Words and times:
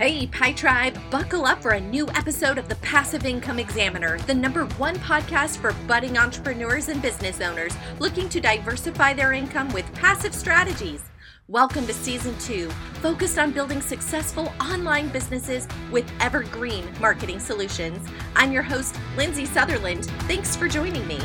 Hey, 0.00 0.26
Pi 0.28 0.52
Tribe, 0.54 0.98
buckle 1.10 1.44
up 1.44 1.60
for 1.60 1.72
a 1.72 1.80
new 1.80 2.08
episode 2.14 2.56
of 2.56 2.70
the 2.70 2.76
Passive 2.76 3.26
Income 3.26 3.58
Examiner, 3.58 4.18
the 4.20 4.32
number 4.32 4.64
one 4.78 4.96
podcast 4.96 5.58
for 5.58 5.74
budding 5.86 6.16
entrepreneurs 6.16 6.88
and 6.88 7.02
business 7.02 7.42
owners 7.42 7.74
looking 7.98 8.30
to 8.30 8.40
diversify 8.40 9.12
their 9.12 9.34
income 9.34 9.70
with 9.74 9.92
passive 9.92 10.34
strategies. 10.34 11.02
Welcome 11.48 11.86
to 11.86 11.92
season 11.92 12.34
two, 12.38 12.70
focused 13.02 13.38
on 13.38 13.52
building 13.52 13.82
successful 13.82 14.50
online 14.58 15.08
businesses 15.08 15.68
with 15.92 16.10
evergreen 16.18 16.86
marketing 16.98 17.38
solutions. 17.38 18.08
I'm 18.34 18.52
your 18.52 18.62
host, 18.62 18.98
Lindsay 19.18 19.44
Sutherland. 19.44 20.06
Thanks 20.20 20.56
for 20.56 20.66
joining 20.66 21.06
me. 21.06 21.20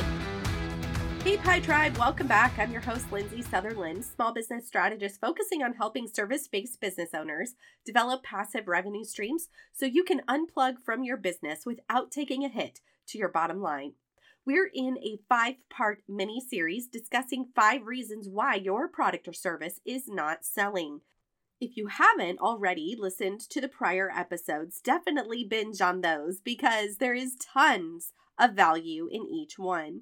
Hey, 1.26 1.38
Pi 1.38 1.60
Tribe, 1.60 1.98
welcome 1.98 2.28
back. 2.28 2.54
I'm 2.60 2.72
your 2.72 2.82
host, 2.82 3.12
Lindsay 3.12 3.42
Sutherland, 3.42 4.06
small 4.06 4.32
business 4.32 4.68
strategist 4.68 5.20
focusing 5.20 5.64
on 5.64 5.74
helping 5.74 6.08
service 6.08 6.48
based 6.48 6.80
business 6.80 7.16
owners 7.16 7.56
develop 7.84 8.22
passive 8.22 8.68
revenue 8.68 9.04
streams 9.04 9.50
so 9.74 9.88
you 9.88 10.04
can 10.04 10.22
unplug 10.30 10.76
from 10.86 11.04
your 11.04 11.18
business 11.18 11.66
without 11.66 12.12
taking 12.12 12.46
a 12.46 12.48
hit 12.48 12.80
to 13.08 13.18
your 13.18 13.30
bottom 13.30 13.60
line. 13.60 13.94
We're 14.46 14.70
in 14.72 15.00
a 15.00 15.18
five 15.28 15.56
part 15.68 16.04
mini 16.08 16.40
series 16.40 16.88
discussing 16.88 17.50
five 17.56 17.88
reasons 17.88 18.30
why 18.30 18.54
your 18.54 18.88
product 18.88 19.28
or 19.28 19.34
service 19.34 19.80
is 19.84 20.08
not 20.08 20.46
selling. 20.46 21.02
If 21.60 21.76
you 21.76 21.88
haven't 21.88 22.38
already 22.38 22.96
listened 22.96 23.40
to 23.50 23.60
the 23.60 23.68
prior 23.68 24.12
episodes, 24.16 24.80
definitely 24.80 25.44
binge 25.44 25.82
on 25.82 26.02
those 26.02 26.40
because 26.40 26.98
there 26.98 27.16
is 27.16 27.36
tons 27.40 28.14
of 28.38 28.52
value 28.54 29.10
in 29.12 29.26
each 29.26 29.58
one. 29.58 30.02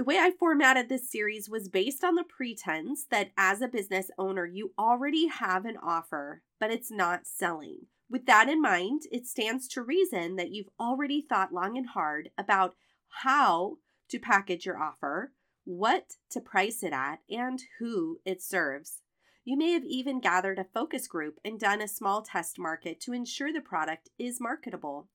The 0.00 0.04
way 0.04 0.16
I 0.16 0.30
formatted 0.30 0.88
this 0.88 1.10
series 1.10 1.50
was 1.50 1.68
based 1.68 2.02
on 2.04 2.14
the 2.14 2.24
pretense 2.24 3.04
that 3.10 3.32
as 3.36 3.60
a 3.60 3.68
business 3.68 4.10
owner, 4.16 4.46
you 4.46 4.72
already 4.78 5.26
have 5.26 5.66
an 5.66 5.76
offer, 5.76 6.40
but 6.58 6.70
it's 6.70 6.90
not 6.90 7.26
selling. 7.26 7.80
With 8.08 8.24
that 8.24 8.48
in 8.48 8.62
mind, 8.62 9.02
it 9.12 9.26
stands 9.26 9.68
to 9.68 9.82
reason 9.82 10.36
that 10.36 10.52
you've 10.52 10.70
already 10.80 11.20
thought 11.20 11.52
long 11.52 11.76
and 11.76 11.86
hard 11.86 12.30
about 12.38 12.76
how 13.08 13.76
to 14.08 14.18
package 14.18 14.64
your 14.64 14.82
offer, 14.82 15.32
what 15.64 16.16
to 16.30 16.40
price 16.40 16.82
it 16.82 16.94
at, 16.94 17.18
and 17.28 17.60
who 17.78 18.20
it 18.24 18.40
serves. 18.40 19.02
You 19.44 19.58
may 19.58 19.72
have 19.72 19.84
even 19.84 20.18
gathered 20.18 20.58
a 20.58 20.64
focus 20.64 21.08
group 21.08 21.38
and 21.44 21.60
done 21.60 21.82
a 21.82 21.86
small 21.86 22.22
test 22.22 22.58
market 22.58 23.00
to 23.00 23.12
ensure 23.12 23.52
the 23.52 23.60
product 23.60 24.08
is 24.18 24.40
marketable. 24.40 25.08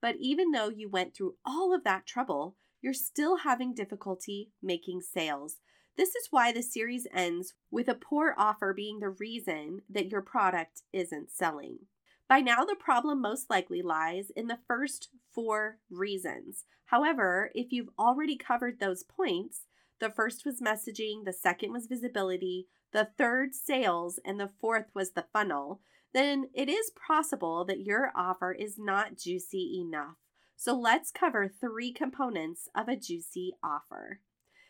But 0.00 0.14
even 0.20 0.52
though 0.52 0.68
you 0.68 0.88
went 0.88 1.16
through 1.16 1.34
all 1.44 1.74
of 1.74 1.82
that 1.82 2.06
trouble, 2.06 2.54
you're 2.82 2.92
still 2.92 3.38
having 3.38 3.74
difficulty 3.74 4.50
making 4.62 5.00
sales. 5.00 5.56
This 5.96 6.14
is 6.14 6.28
why 6.30 6.52
the 6.52 6.62
series 6.62 7.06
ends 7.12 7.54
with 7.70 7.88
a 7.88 7.94
poor 7.94 8.34
offer 8.38 8.72
being 8.72 9.00
the 9.00 9.10
reason 9.10 9.82
that 9.90 10.08
your 10.08 10.22
product 10.22 10.82
isn't 10.92 11.30
selling. 11.30 11.80
By 12.28 12.40
now, 12.40 12.64
the 12.64 12.76
problem 12.76 13.20
most 13.20 13.50
likely 13.50 13.82
lies 13.82 14.30
in 14.36 14.46
the 14.46 14.60
first 14.68 15.08
four 15.30 15.78
reasons. 15.90 16.64
However, 16.86 17.50
if 17.54 17.72
you've 17.72 17.90
already 17.98 18.36
covered 18.36 18.78
those 18.78 19.02
points, 19.02 19.66
the 19.98 20.10
first 20.10 20.46
was 20.46 20.60
messaging, 20.60 21.24
the 21.24 21.32
second 21.32 21.72
was 21.72 21.86
visibility, 21.86 22.68
the 22.92 23.08
third, 23.18 23.54
sales, 23.54 24.18
and 24.24 24.40
the 24.40 24.50
fourth 24.60 24.86
was 24.94 25.10
the 25.10 25.26
funnel, 25.32 25.80
then 26.12 26.48
it 26.54 26.68
is 26.68 26.90
possible 26.90 27.64
that 27.64 27.84
your 27.84 28.12
offer 28.16 28.52
is 28.52 28.78
not 28.78 29.16
juicy 29.16 29.80
enough. 29.80 30.16
So 30.62 30.74
let's 30.74 31.10
cover 31.10 31.48
three 31.48 31.90
components 31.90 32.68
of 32.74 32.86
a 32.86 32.94
juicy 32.94 33.54
offer. 33.64 34.20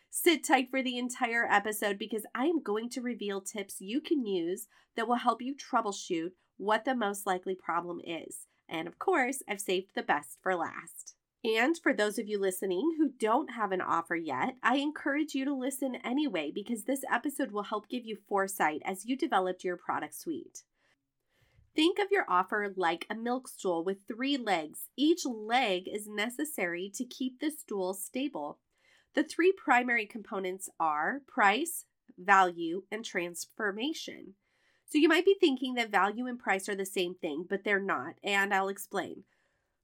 Sit 0.09 0.41
tight 0.41 0.69
for 0.71 0.81
the 0.81 0.97
entire 0.97 1.45
episode 1.51 1.99
because 1.99 2.25
I 2.33 2.45
am 2.45 2.63
going 2.63 2.89
to 2.91 3.01
reveal 3.01 3.41
tips 3.41 3.81
you 3.81 3.99
can 3.99 4.25
use 4.25 4.69
that 4.95 5.05
will 5.05 5.17
help 5.17 5.41
you 5.41 5.53
troubleshoot 5.53 6.31
what 6.55 6.85
the 6.85 6.95
most 6.95 7.27
likely 7.27 7.55
problem 7.55 7.99
is. 8.05 8.47
And 8.69 8.87
of 8.87 8.99
course, 8.99 9.43
I've 9.49 9.59
saved 9.59 9.89
the 9.93 10.01
best 10.01 10.37
for 10.41 10.55
last. 10.55 11.15
And 11.43 11.77
for 11.77 11.93
those 11.93 12.17
of 12.17 12.25
you 12.25 12.39
listening 12.39 12.95
who 12.97 13.09
don't 13.19 13.51
have 13.51 13.73
an 13.73 13.81
offer 13.81 14.15
yet, 14.15 14.55
I 14.63 14.77
encourage 14.77 15.35
you 15.35 15.43
to 15.43 15.53
listen 15.53 15.95
anyway 16.05 16.53
because 16.55 16.85
this 16.85 17.03
episode 17.11 17.51
will 17.51 17.63
help 17.63 17.89
give 17.89 18.05
you 18.05 18.15
foresight 18.29 18.81
as 18.85 19.05
you 19.05 19.17
develop 19.17 19.61
your 19.65 19.75
product 19.75 20.15
suite. 20.15 20.63
Think 21.73 21.99
of 21.99 22.11
your 22.11 22.25
offer 22.27 22.73
like 22.75 23.07
a 23.09 23.15
milk 23.15 23.47
stool 23.47 23.83
with 23.83 24.05
three 24.05 24.37
legs. 24.37 24.89
Each 24.97 25.25
leg 25.25 25.87
is 25.87 26.07
necessary 26.07 26.91
to 26.95 27.05
keep 27.05 27.39
the 27.39 27.49
stool 27.49 27.93
stable. 27.93 28.59
The 29.13 29.23
three 29.23 29.53
primary 29.53 30.05
components 30.05 30.69
are 30.79 31.21
price, 31.27 31.85
value, 32.17 32.83
and 32.91 33.05
transformation. 33.05 34.35
So 34.85 34.97
you 34.97 35.07
might 35.07 35.23
be 35.23 35.37
thinking 35.39 35.75
that 35.75 35.91
value 35.91 36.27
and 36.27 36.37
price 36.37 36.67
are 36.67 36.75
the 36.75 36.85
same 36.85 37.15
thing, 37.15 37.45
but 37.49 37.63
they're 37.63 37.79
not, 37.79 38.15
and 38.21 38.53
I'll 38.53 38.67
explain. 38.67 39.23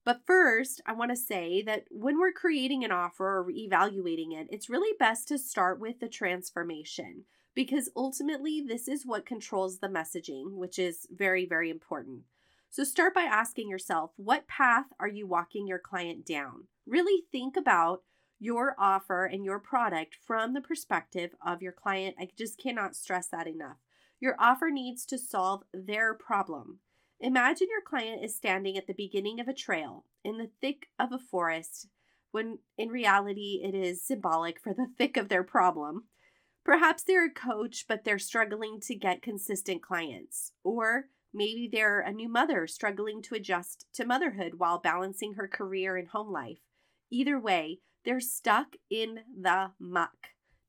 But 0.04 0.26
first, 0.26 0.82
I 0.86 0.94
want 0.94 1.12
to 1.12 1.18
say 1.18 1.62
that 1.64 1.86
when 1.90 2.20
we're 2.20 2.34
creating 2.34 2.84
an 2.84 2.92
offer 2.92 3.40
or 3.40 3.50
evaluating 3.50 4.34
it, 4.34 4.48
it's 4.50 4.70
really 4.70 4.96
best 5.00 5.30
to 5.30 5.38
start 5.38 5.80
with 5.80 6.02
the 6.02 6.10
transformation 6.10 7.24
because 7.58 7.90
ultimately 7.96 8.62
this 8.62 8.88
is 8.88 9.04
what 9.04 9.26
controls 9.26 9.80
the 9.80 9.88
messaging, 9.88 10.52
which 10.52 10.78
is 10.78 11.08
very, 11.10 11.44
very 11.44 11.72
important. 11.72 12.22
So 12.70 12.84
start 12.84 13.16
by 13.16 13.24
asking 13.24 13.68
yourself 13.68 14.12
what 14.16 14.48
path 14.48 14.86
are 15.00 15.08
you 15.08 15.26
walking 15.26 15.66
your 15.66 15.80
client 15.80 16.24
down? 16.24 16.66
Really 16.86 17.24
think 17.32 17.58
about 17.58 18.04
your 18.40 18.76
offer 18.78 19.26
and 19.26 19.44
your 19.44 19.58
product 19.58 20.16
from 20.24 20.54
the 20.54 20.62
perspective 20.62 21.32
of 21.44 21.64
your 21.64 21.72
client. 21.72 22.16
I 22.20 22.30
just 22.38 22.60
cannot 22.60 22.96
stress 22.96 23.28
that 23.30 23.48
enough. 23.48 23.78
Your 24.20 24.36
offer 24.38 24.70
needs 24.70 25.04
to 25.08 25.18
solve 25.18 25.64
their 25.74 26.14
problem. 26.14 26.78
Imagine 27.20 27.70
your 27.72 27.82
client 27.82 28.24
is 28.24 28.36
standing 28.36 28.78
at 28.78 28.86
the 28.86 28.94
beginning 28.94 29.40
of 29.40 29.48
a 29.48 29.54
trail 29.54 30.06
in 30.24 30.38
the 30.38 30.52
thick 30.62 30.90
of 31.00 31.12
a 31.12 31.18
forest, 31.18 31.88
when 32.30 32.60
in 32.78 32.90
reality 32.90 33.62
it 33.64 33.74
is 33.74 34.04
symbolic 34.04 34.60
for 34.60 34.76
the 34.76 34.90
thick 35.00 35.18
of 35.18 35.28
their 35.28 35.44
problem. 35.44 36.04
Perhaps 36.68 37.04
they're 37.04 37.28
a 37.28 37.30
coach, 37.30 37.86
but 37.88 38.04
they're 38.04 38.20
struggling 38.20 38.82
to 38.82 38.94
get 38.94 39.22
consistent 39.22 39.82
clients. 39.82 40.52
Or 40.66 41.06
maybe 41.34 41.70
they're 41.72 42.02
a 42.02 42.12
new 42.12 42.28
mother 42.28 42.68
struggling 42.68 43.22
to 43.22 43.36
adjust 43.36 43.86
to 43.94 44.06
motherhood 44.06 44.56
while 44.58 44.78
balancing 44.78 45.36
her 45.36 45.48
career 45.48 45.96
and 45.96 46.10
home 46.10 46.30
life. 46.30 46.60
Either 47.10 47.40
way, 47.40 47.80
they're 48.04 48.20
stuck 48.20 48.76
in 48.90 49.22
the 49.42 49.72
muck. 49.80 50.18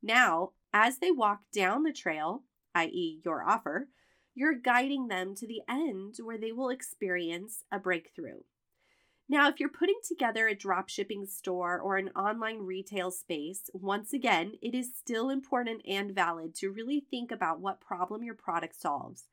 Now, 0.01 0.53
as 0.73 1.01
they 1.01 1.11
walk 1.11 1.41
down 1.53 1.83
the 1.83 1.93
trail, 1.93 2.45
i.e., 2.77 3.21
your 3.25 3.43
offer, 3.43 3.89
you're 4.37 4.55
guiding 4.55 5.09
them 5.09 5.35
to 5.35 5.49
the 5.49 5.63
end 5.69 6.19
where 6.23 6.39
they 6.39 6.53
will 6.53 6.69
experience 6.71 7.65
a 7.73 7.81
breakthrough. 7.81 8.43
Now, 9.31 9.49
if 9.49 9.61
you're 9.61 9.69
putting 9.69 9.99
together 10.03 10.49
a 10.49 10.55
drop 10.55 10.89
shipping 10.89 11.27
store 11.27 11.79
or 11.79 11.99
an 11.99 12.09
online 12.17 12.61
retail 12.61 13.11
space, 13.11 13.69
once 13.75 14.15
again, 14.15 14.53
it 14.63 14.75
is 14.75 14.97
still 14.97 15.29
important 15.29 15.83
and 15.87 16.15
valid 16.15 16.55
to 16.57 16.71
really 16.71 17.05
think 17.11 17.31
about 17.31 17.61
what 17.61 17.81
problem 17.81 18.23
your 18.23 18.35
product 18.35 18.75
solves. 18.81 19.25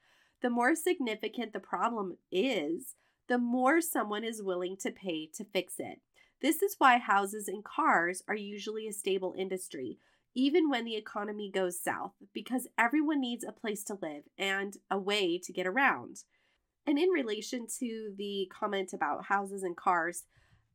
The 0.42 0.50
more 0.50 0.76
significant 0.76 1.54
the 1.54 1.62
problem 1.62 2.18
is, 2.30 2.96
the 3.30 3.38
more 3.38 3.80
someone 3.80 4.26
is 4.26 4.44
willing 4.44 4.76
to 4.82 4.92
pay 4.92 5.30
to 5.34 5.46
fix 5.46 5.76
it. 5.80 6.02
This 6.42 6.62
is 6.62 6.76
why 6.78 6.98
houses 6.98 7.48
and 7.48 7.64
cars 7.64 8.22
are 8.28 8.36
usually 8.36 8.88
a 8.88 8.94
stable 8.94 9.34
industry, 9.38 9.98
even 10.36 10.70
when 10.70 10.84
the 10.84 10.98
economy 10.98 11.50
goes 11.50 11.82
south, 11.82 12.12
because 12.34 12.68
everyone 12.78 13.22
needs 13.22 13.46
a 13.46 13.54
place 13.54 13.86
to 13.86 13.98
live 14.02 14.24
and 14.38 14.76
a 14.92 14.98
way 14.98 15.40
to 15.42 15.54
get 15.54 15.66
around. 15.66 16.26
And 16.88 17.00
in 17.00 17.10
relation 17.10 17.68
to 17.80 18.14
the 18.18 18.50
comment 18.54 18.94
about 18.94 19.26
houses 19.26 19.64
and 19.64 19.76
cars, 19.76 20.24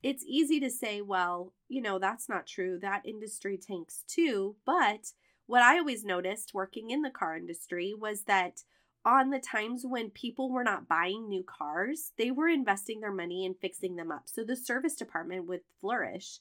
it's 0.02 0.24
easy 0.26 0.60
to 0.60 0.70
say, 0.70 1.02
well, 1.02 1.52
you 1.68 1.82
know, 1.82 1.98
that's 1.98 2.28
not 2.28 2.46
true. 2.46 2.78
That 2.80 3.06
industry 3.06 3.58
tanks 3.58 4.02
too. 4.08 4.56
But 4.64 5.12
what 5.46 5.62
I 5.62 5.78
always 5.78 6.04
noticed 6.04 6.54
working 6.54 6.90
in 6.90 7.02
the 7.02 7.10
car 7.10 7.36
industry 7.36 7.94
was 7.98 8.22
that 8.22 8.62
on 9.04 9.30
the 9.30 9.38
times 9.38 9.84
when 9.86 10.10
people 10.10 10.50
were 10.50 10.64
not 10.64 10.88
buying 10.88 11.28
new 11.28 11.42
cars, 11.42 12.12
they 12.18 12.30
were 12.30 12.48
investing 12.48 13.00
their 13.00 13.12
money 13.12 13.44
in 13.44 13.54
fixing 13.54 13.96
them 13.96 14.10
up. 14.10 14.24
So 14.26 14.44
the 14.44 14.56
service 14.56 14.94
department 14.94 15.46
would 15.46 15.60
flourish 15.80 16.38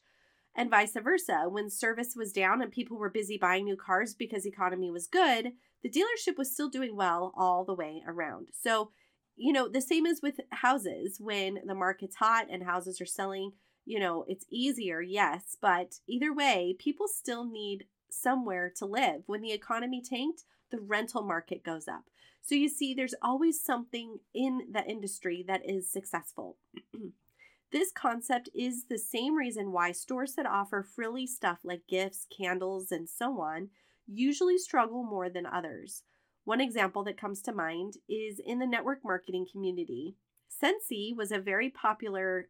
and 0.56 0.70
vice 0.70 0.94
versa. 0.94 1.46
When 1.48 1.70
service 1.70 2.16
was 2.16 2.34
down 2.34 2.62
and 2.62 2.72
people 2.72 2.98
were 2.98 3.10
busy 3.10 3.38
buying 3.38 3.66
new 3.66 3.78
cars 3.78 4.14
because 4.14 4.46
economy 4.46 4.92
was 4.92 5.08
good, 5.08 5.54
the 5.84 5.90
dealership 5.90 6.38
was 6.38 6.52
still 6.52 6.70
doing 6.70 6.96
well 6.96 7.34
all 7.36 7.64
the 7.64 7.74
way 7.74 8.04
around. 8.06 8.50
So 8.52 8.92
you 9.40 9.54
know, 9.54 9.70
the 9.70 9.82
same 9.82 10.06
as 10.06 10.22
with 10.22 10.42
houses 10.52 11.18
when 11.20 11.60
the 11.66 11.74
market's 11.74 12.18
hot 12.18 12.48
and 12.50 12.64
houses 12.64 13.00
are 13.00 13.06
selling, 13.06 13.54
you 13.86 14.00
know, 14.00 14.26
it's 14.28 14.46
easier, 14.50 15.02
yes, 15.02 15.58
but 15.62 15.96
either 16.08 16.34
way, 16.34 16.76
people 16.78 17.08
still 17.08 17.46
need 17.46 17.86
somewhere 18.12 18.72
to 18.76 18.86
live. 18.86 19.24
When 19.28 19.42
the 19.42 19.54
economy 19.54 20.02
tanked, 20.02 20.44
the 20.72 20.80
rental 20.80 21.24
market 21.24 21.64
goes 21.64 21.88
up. 21.88 22.04
So 22.42 22.54
you 22.54 22.68
see, 22.68 22.94
there's 22.94 23.16
always 23.22 23.64
something 23.64 24.20
in 24.34 24.68
the 24.72 24.86
industry 24.86 25.44
that 25.48 25.62
is 25.68 25.90
successful. 25.90 26.58
this 27.72 27.92
concept 27.92 28.50
is 28.54 28.86
the 28.86 28.98
same 28.98 29.36
reason 29.36 29.72
why 29.72 29.94
stores 29.94 30.34
that 30.36 30.46
offer 30.46 30.84
frilly 30.84 31.26
stuff 31.26 31.60
like 31.64 31.88
gifts, 31.88 32.28
candles, 32.36 32.92
and 32.92 33.08
so 33.10 33.40
on 33.40 33.70
usually 34.06 34.58
struggle 34.58 35.04
more 35.04 35.30
than 35.30 35.46
others. 35.46 36.04
One 36.50 36.62
example 36.62 37.04
that 37.04 37.16
comes 37.16 37.44
to 37.44 37.54
mind 37.54 37.98
is 38.10 38.42
in 38.44 38.58
the 38.58 38.66
network 38.66 39.02
marketing 39.04 39.46
community. 39.52 40.16
Scentsy 40.50 41.16
was 41.16 41.32
a 41.32 41.38
very 41.38 41.70
popular 41.70 42.50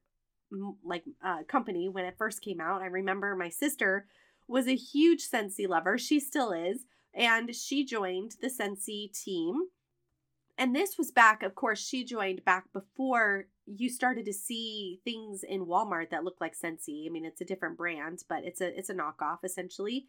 like 0.81 1.03
uh, 1.21 1.43
company 1.49 1.89
when 1.89 2.05
it 2.05 2.15
first 2.17 2.41
came 2.41 2.61
out. 2.61 2.81
I 2.81 2.85
remember 2.85 3.35
my 3.35 3.49
sister 3.49 4.07
was 4.47 4.69
a 4.69 4.75
huge 4.77 5.29
Scentsy 5.29 5.67
lover. 5.67 5.97
She 5.97 6.21
still 6.21 6.53
is, 6.53 6.85
and 7.13 7.53
she 7.53 7.83
joined 7.83 8.37
the 8.41 8.47
Scentsy 8.47 9.11
team. 9.11 9.63
And 10.57 10.73
this 10.73 10.97
was 10.97 11.11
back, 11.11 11.43
of 11.43 11.55
course, 11.55 11.85
she 11.85 12.05
joined 12.05 12.45
back 12.45 12.71
before 12.71 13.47
you 13.65 13.89
started 13.89 14.23
to 14.27 14.33
see 14.33 15.01
things 15.03 15.43
in 15.43 15.65
Walmart 15.65 16.09
that 16.11 16.23
look 16.23 16.37
like 16.39 16.53
Scentsy. 16.57 17.05
I 17.05 17.09
mean, 17.09 17.25
it's 17.25 17.41
a 17.41 17.45
different 17.45 17.75
brand, 17.75 18.23
but 18.29 18.45
it's 18.45 18.61
a 18.61 18.79
it's 18.79 18.89
a 18.89 18.95
knockoff 18.95 19.39
essentially. 19.43 20.07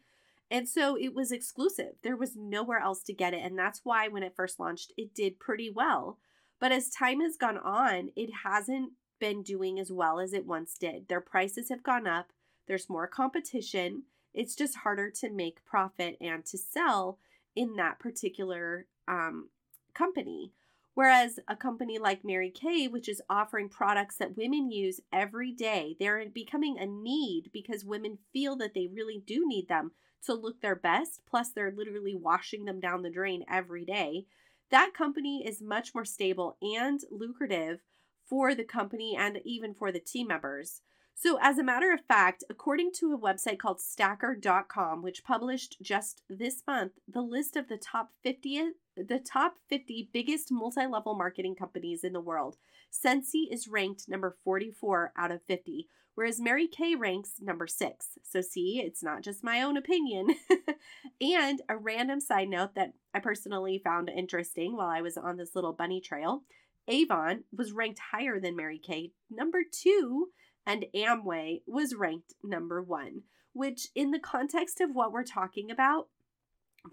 And 0.51 0.67
so 0.67 0.97
it 0.97 1.15
was 1.15 1.31
exclusive. 1.31 1.93
There 2.03 2.17
was 2.17 2.35
nowhere 2.35 2.79
else 2.79 3.01
to 3.03 3.13
get 3.13 3.33
it, 3.33 3.41
and 3.41 3.57
that's 3.57 3.81
why 3.85 4.09
when 4.09 4.21
it 4.21 4.35
first 4.35 4.59
launched, 4.59 4.91
it 4.97 5.15
did 5.15 5.39
pretty 5.39 5.71
well. 5.73 6.17
But 6.59 6.73
as 6.73 6.89
time 6.89 7.21
has 7.21 7.37
gone 7.37 7.57
on, 7.57 8.09
it 8.17 8.29
hasn't 8.43 8.91
been 9.17 9.43
doing 9.43 9.79
as 9.79 9.93
well 9.93 10.19
as 10.19 10.33
it 10.33 10.45
once 10.45 10.77
did. 10.77 11.07
Their 11.07 11.21
prices 11.21 11.69
have 11.69 11.83
gone 11.83 12.05
up. 12.05 12.33
There's 12.67 12.89
more 12.89 13.07
competition. 13.07 14.03
It's 14.33 14.53
just 14.53 14.77
harder 14.77 15.09
to 15.21 15.29
make 15.29 15.63
profit 15.63 16.17
and 16.19 16.45
to 16.47 16.57
sell 16.57 17.17
in 17.55 17.77
that 17.77 17.99
particular 17.99 18.87
um, 19.07 19.49
company. 19.93 20.51
Whereas 20.95 21.39
a 21.47 21.55
company 21.55 21.97
like 21.97 22.25
Mary 22.25 22.51
Kay, 22.51 22.89
which 22.89 23.07
is 23.07 23.21
offering 23.29 23.69
products 23.69 24.17
that 24.17 24.35
women 24.35 24.69
use 24.69 24.99
every 25.13 25.53
day, 25.53 25.95
they're 25.97 26.25
becoming 26.29 26.77
a 26.77 26.85
need 26.85 27.51
because 27.53 27.85
women 27.85 28.17
feel 28.33 28.57
that 28.57 28.73
they 28.73 28.89
really 28.93 29.23
do 29.25 29.47
need 29.47 29.69
them 29.69 29.91
to 30.25 30.33
look 30.33 30.61
their 30.61 30.75
best. 30.75 31.21
Plus, 31.29 31.49
they're 31.49 31.73
literally 31.75 32.15
washing 32.15 32.65
them 32.65 32.79
down 32.79 33.01
the 33.01 33.09
drain 33.09 33.43
every 33.49 33.85
day. 33.85 34.25
That 34.69 34.93
company 34.93 35.45
is 35.45 35.61
much 35.61 35.93
more 35.93 36.05
stable 36.05 36.57
and 36.61 37.01
lucrative 37.11 37.81
for 38.25 38.55
the 38.55 38.63
company 38.63 39.15
and 39.17 39.41
even 39.43 39.73
for 39.73 39.91
the 39.91 39.99
team 39.99 40.27
members. 40.27 40.81
So, 41.13 41.37
as 41.41 41.57
a 41.57 41.63
matter 41.63 41.91
of 41.93 42.01
fact, 42.01 42.43
according 42.49 42.93
to 42.93 43.13
a 43.13 43.17
website 43.17 43.59
called 43.59 43.81
stacker.com, 43.81 45.03
which 45.03 45.23
published 45.23 45.77
just 45.81 46.23
this 46.29 46.63
month 46.65 46.93
the 47.07 47.21
list 47.21 47.55
of 47.55 47.67
the 47.67 47.77
top 47.77 48.11
50 48.23 48.71
the 48.95 49.19
top 49.19 49.55
50 49.69 50.09
biggest 50.13 50.51
multi-level 50.51 51.15
marketing 51.15 51.55
companies 51.55 52.03
in 52.03 52.13
the 52.13 52.19
world, 52.19 52.57
Scentsy 52.91 53.51
is 53.51 53.67
ranked 53.67 54.07
number 54.07 54.35
44 54.43 55.13
out 55.17 55.31
of 55.31 55.41
50, 55.43 55.87
whereas 56.15 56.39
Mary 56.39 56.67
Kay 56.67 56.95
ranks 56.95 57.35
number 57.39 57.67
6. 57.67 58.07
So 58.23 58.41
see, 58.41 58.81
it's 58.83 59.03
not 59.03 59.21
just 59.21 59.43
my 59.43 59.61
own 59.61 59.77
opinion. 59.77 60.35
and 61.21 61.61
a 61.69 61.77
random 61.77 62.19
side 62.19 62.49
note 62.49 62.75
that 62.75 62.93
I 63.13 63.19
personally 63.19 63.81
found 63.83 64.09
interesting 64.09 64.75
while 64.75 64.89
I 64.89 65.01
was 65.01 65.17
on 65.17 65.37
this 65.37 65.55
little 65.55 65.73
bunny 65.73 66.01
trail, 66.01 66.43
Avon 66.87 67.43
was 67.55 67.71
ranked 67.71 67.99
higher 68.11 68.39
than 68.39 68.55
Mary 68.55 68.79
Kay, 68.79 69.11
number 69.29 69.61
2 69.69 70.29
and 70.65 70.85
Amway 70.95 71.61
was 71.65 71.95
ranked 71.95 72.33
number 72.43 72.81
one, 72.81 73.23
which, 73.53 73.87
in 73.95 74.11
the 74.11 74.19
context 74.19 74.79
of 74.81 74.91
what 74.93 75.11
we're 75.11 75.23
talking 75.23 75.71
about, 75.71 76.07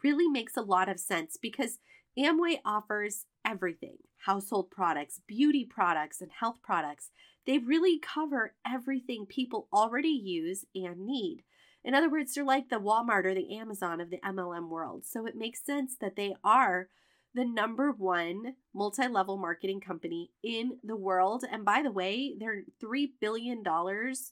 really 0.03 0.29
makes 0.29 0.57
a 0.57 0.63
lot 0.63 0.89
of 0.89 1.01
sense 1.01 1.37
because 1.41 1.79
Amway 2.19 2.59
offers 2.65 3.25
everything 3.47 3.97
household 4.27 4.71
products, 4.71 5.21
beauty 5.27 5.65
products, 5.65 6.21
and 6.21 6.31
health 6.41 6.59
products. 6.63 7.11
They 7.47 7.59
really 7.59 7.99
cover 7.99 8.55
everything 8.67 9.27
people 9.27 9.69
already 9.73 10.09
use 10.09 10.65
and 10.75 11.07
need. 11.07 11.45
In 11.85 11.95
other 11.95 12.11
words, 12.11 12.35
they're 12.35 12.45
like 12.45 12.69
the 12.69 12.81
Walmart 12.81 13.25
or 13.25 13.35
the 13.35 13.57
Amazon 13.57 14.01
of 14.01 14.11
the 14.11 14.19
MLM 14.19 14.69
world. 14.69 15.07
So 15.07 15.27
it 15.27 15.37
makes 15.37 15.65
sense 15.65 15.97
that 16.01 16.17
they 16.17 16.35
are 16.43 16.89
the 17.35 17.45
number 17.45 17.93
one 17.93 18.55
multi 18.75 19.07
level 19.07 19.37
marketing 19.37 19.81
company 19.81 20.33
in 20.43 20.79
the 20.83 20.97
world. 20.97 21.45
And 21.51 21.65
by 21.65 21.83
the 21.83 21.93
way, 21.93 22.35
they're 22.39 22.65
$3 22.83 23.11
billion. 23.21 23.63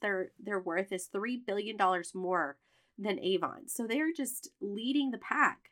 Their, 0.02 0.32
their 0.42 0.60
worth 0.60 0.92
is 0.92 1.08
$3 1.14 1.46
billion 1.46 1.76
more 2.14 2.56
than 2.98 3.18
Avon. 3.20 3.68
So 3.68 3.86
they're 3.86 4.12
just 4.12 4.50
leading 4.60 5.10
the 5.10 5.18
pack. 5.18 5.70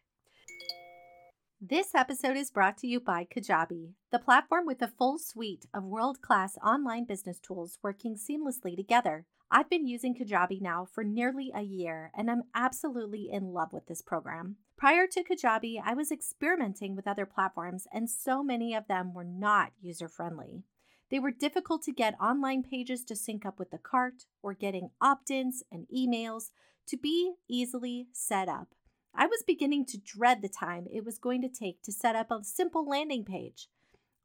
This 1.60 1.94
episode 1.94 2.36
is 2.36 2.50
brought 2.50 2.76
to 2.78 2.86
you 2.86 3.00
by 3.00 3.24
Kajabi, 3.24 3.92
the 4.12 4.18
platform 4.18 4.66
with 4.66 4.82
a 4.82 4.88
full 4.88 5.18
suite 5.18 5.64
of 5.72 5.84
world 5.84 6.20
class 6.20 6.58
online 6.58 7.04
business 7.06 7.38
tools 7.38 7.78
working 7.82 8.16
seamlessly 8.16 8.76
together. 8.76 9.24
I've 9.50 9.70
been 9.70 9.86
using 9.86 10.14
Kajabi 10.14 10.60
now 10.60 10.84
for 10.84 11.04
nearly 11.04 11.52
a 11.54 11.62
year, 11.62 12.10
and 12.14 12.30
I'm 12.30 12.42
absolutely 12.54 13.30
in 13.32 13.52
love 13.52 13.72
with 13.72 13.86
this 13.86 14.02
program. 14.02 14.56
Prior 14.76 15.06
to 15.06 15.22
Kajabi, 15.22 15.80
I 15.82 15.94
was 15.94 16.10
experimenting 16.10 16.96
with 16.96 17.06
other 17.06 17.24
platforms, 17.24 17.86
and 17.92 18.10
so 18.10 18.42
many 18.42 18.74
of 18.74 18.88
them 18.88 19.14
were 19.14 19.24
not 19.24 19.72
user 19.80 20.08
friendly. 20.08 20.64
They 21.10 21.18
were 21.18 21.30
difficult 21.30 21.82
to 21.84 21.92
get 21.92 22.20
online 22.20 22.62
pages 22.62 23.04
to 23.04 23.16
sync 23.16 23.46
up 23.46 23.58
with 23.58 23.70
the 23.70 23.78
cart 23.78 24.26
or 24.42 24.52
getting 24.52 24.90
opt 25.00 25.30
ins 25.30 25.62
and 25.70 25.86
emails 25.94 26.50
to 26.86 26.96
be 26.96 27.34
easily 27.48 28.08
set 28.12 28.48
up. 28.48 28.74
I 29.14 29.26
was 29.26 29.44
beginning 29.46 29.86
to 29.86 29.98
dread 29.98 30.42
the 30.42 30.48
time 30.48 30.86
it 30.92 31.04
was 31.04 31.18
going 31.18 31.40
to 31.42 31.48
take 31.48 31.82
to 31.82 31.92
set 31.92 32.16
up 32.16 32.30
a 32.30 32.42
simple 32.42 32.88
landing 32.88 33.24
page. 33.24 33.68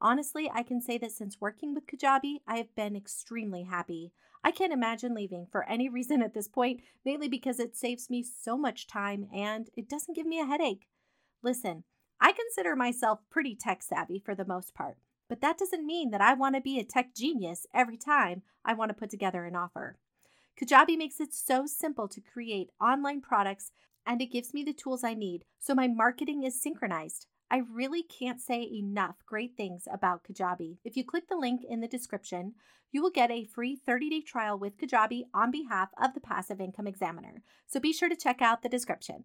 Honestly, 0.01 0.49
I 0.53 0.63
can 0.63 0.81
say 0.81 0.97
that 0.97 1.11
since 1.11 1.41
working 1.41 1.73
with 1.73 1.85
Kajabi, 1.85 2.37
I 2.47 2.57
have 2.57 2.73
been 2.75 2.95
extremely 2.95 3.63
happy. 3.63 4.13
I 4.43 4.51
can't 4.51 4.73
imagine 4.73 5.13
leaving 5.13 5.45
for 5.51 5.67
any 5.69 5.89
reason 5.89 6.21
at 6.21 6.33
this 6.33 6.47
point, 6.47 6.81
mainly 7.05 7.27
because 7.27 7.59
it 7.59 7.75
saves 7.75 8.09
me 8.09 8.23
so 8.23 8.57
much 8.57 8.87
time 8.87 9.27
and 9.33 9.69
it 9.75 9.89
doesn't 9.89 10.15
give 10.15 10.25
me 10.25 10.39
a 10.39 10.45
headache. 10.45 10.87
Listen, 11.43 11.83
I 12.19 12.31
consider 12.31 12.75
myself 12.75 13.19
pretty 13.29 13.55
tech 13.55 13.83
savvy 13.83 14.19
for 14.19 14.35
the 14.35 14.45
most 14.45 14.73
part, 14.73 14.97
but 15.29 15.41
that 15.41 15.57
doesn't 15.57 15.85
mean 15.85 16.11
that 16.11 16.21
I 16.21 16.33
want 16.33 16.55
to 16.55 16.61
be 16.61 16.79
a 16.79 16.83
tech 16.83 17.13
genius 17.15 17.65
every 17.73 17.97
time 17.97 18.41
I 18.65 18.73
want 18.73 18.89
to 18.89 18.95
put 18.95 19.09
together 19.09 19.45
an 19.45 19.55
offer. 19.55 19.97
Kajabi 20.59 20.97
makes 20.97 21.21
it 21.21 21.33
so 21.33 21.65
simple 21.65 22.09
to 22.09 22.19
create 22.19 22.71
online 22.81 23.21
products 23.21 23.71
and 24.05 24.21
it 24.21 24.31
gives 24.31 24.53
me 24.53 24.63
the 24.63 24.73
tools 24.73 25.03
I 25.05 25.13
need 25.13 25.45
so 25.57 25.73
my 25.73 25.87
marketing 25.87 26.43
is 26.43 26.61
synchronized. 26.61 27.27
I 27.49 27.61
really 27.73 28.03
can't 28.03 28.41
say 28.41 28.69
enough 28.71 29.15
great 29.25 29.55
things 29.55 29.87
about 29.91 30.23
Kajabi. 30.23 30.77
If 30.83 30.97
you 30.97 31.05
click 31.05 31.29
the 31.29 31.37
link 31.37 31.61
in 31.67 31.79
the 31.79 31.87
description, 31.87 32.55
you 32.91 33.01
will 33.01 33.09
get 33.09 33.31
a 33.31 33.45
free 33.45 33.75
30 33.75 34.09
day 34.09 34.21
trial 34.21 34.59
with 34.59 34.77
Kajabi 34.77 35.23
on 35.33 35.49
behalf 35.49 35.89
of 36.01 36.13
the 36.13 36.19
Passive 36.19 36.59
Income 36.59 36.87
Examiner. 36.87 37.41
So 37.67 37.79
be 37.79 37.93
sure 37.93 38.09
to 38.09 38.15
check 38.15 38.41
out 38.41 38.61
the 38.61 38.69
description. 38.69 39.23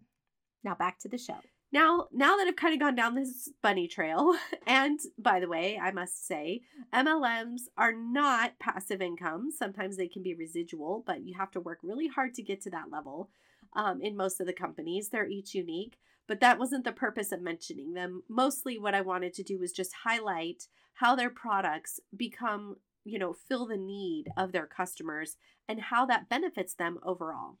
Now 0.63 0.75
back 0.75 0.99
to 0.99 1.09
the 1.09 1.17
show. 1.17 1.39
Now, 1.75 2.07
now 2.13 2.37
that 2.37 2.47
I've 2.47 2.55
kind 2.55 2.73
of 2.73 2.79
gone 2.79 2.95
down 2.95 3.15
this 3.15 3.49
bunny 3.61 3.89
trail, 3.89 4.33
and 4.65 4.97
by 5.17 5.41
the 5.41 5.49
way, 5.49 5.77
I 5.77 5.91
must 5.91 6.25
say, 6.25 6.61
MLMs 6.93 7.63
are 7.77 7.91
not 7.91 8.57
passive 8.59 9.01
income. 9.01 9.49
Sometimes 9.51 9.97
they 9.97 10.07
can 10.07 10.23
be 10.23 10.33
residual, 10.33 11.03
but 11.05 11.25
you 11.25 11.35
have 11.37 11.51
to 11.51 11.59
work 11.59 11.79
really 11.83 12.07
hard 12.07 12.33
to 12.35 12.41
get 12.41 12.61
to 12.61 12.69
that 12.69 12.91
level. 12.91 13.29
Um, 13.75 14.01
in 14.01 14.15
most 14.15 14.39
of 14.39 14.47
the 14.47 14.53
companies, 14.53 15.09
they're 15.09 15.27
each 15.27 15.53
unique 15.53 15.97
but 16.27 16.39
that 16.39 16.57
wasn't 16.57 16.83
the 16.83 16.91
purpose 16.91 17.31
of 17.31 17.41
mentioning 17.41 17.93
them. 17.93 18.23
Mostly 18.27 18.79
what 18.79 18.95
I 18.95 19.01
wanted 19.01 19.33
to 19.35 19.43
do 19.43 19.59
was 19.59 19.71
just 19.71 19.91
highlight 20.03 20.67
how 20.95 21.15
their 21.15 21.29
products 21.29 21.99
become, 22.15 22.77
you 23.03 23.19
know, 23.19 23.33
fill 23.33 23.67
the 23.67 23.77
need 23.77 24.29
of 24.35 24.51
their 24.51 24.65
customers 24.65 25.37
and 25.67 25.79
how 25.79 26.05
that 26.07 26.27
benefits 26.27 26.73
them 26.73 26.97
overall. 27.03 27.57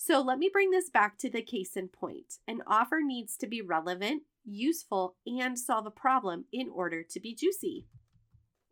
So 0.00 0.22
let 0.22 0.38
me 0.38 0.48
bring 0.50 0.70
this 0.70 0.88
back 0.88 1.18
to 1.18 1.28
the 1.28 1.42
case 1.42 1.76
in 1.76 1.88
point. 1.88 2.34
An 2.46 2.62
offer 2.68 3.00
needs 3.02 3.36
to 3.38 3.48
be 3.48 3.60
relevant, 3.60 4.22
useful, 4.44 5.16
and 5.26 5.58
solve 5.58 5.86
a 5.86 5.90
problem 5.90 6.44
in 6.52 6.70
order 6.70 7.02
to 7.02 7.20
be 7.20 7.34
juicy. 7.34 7.84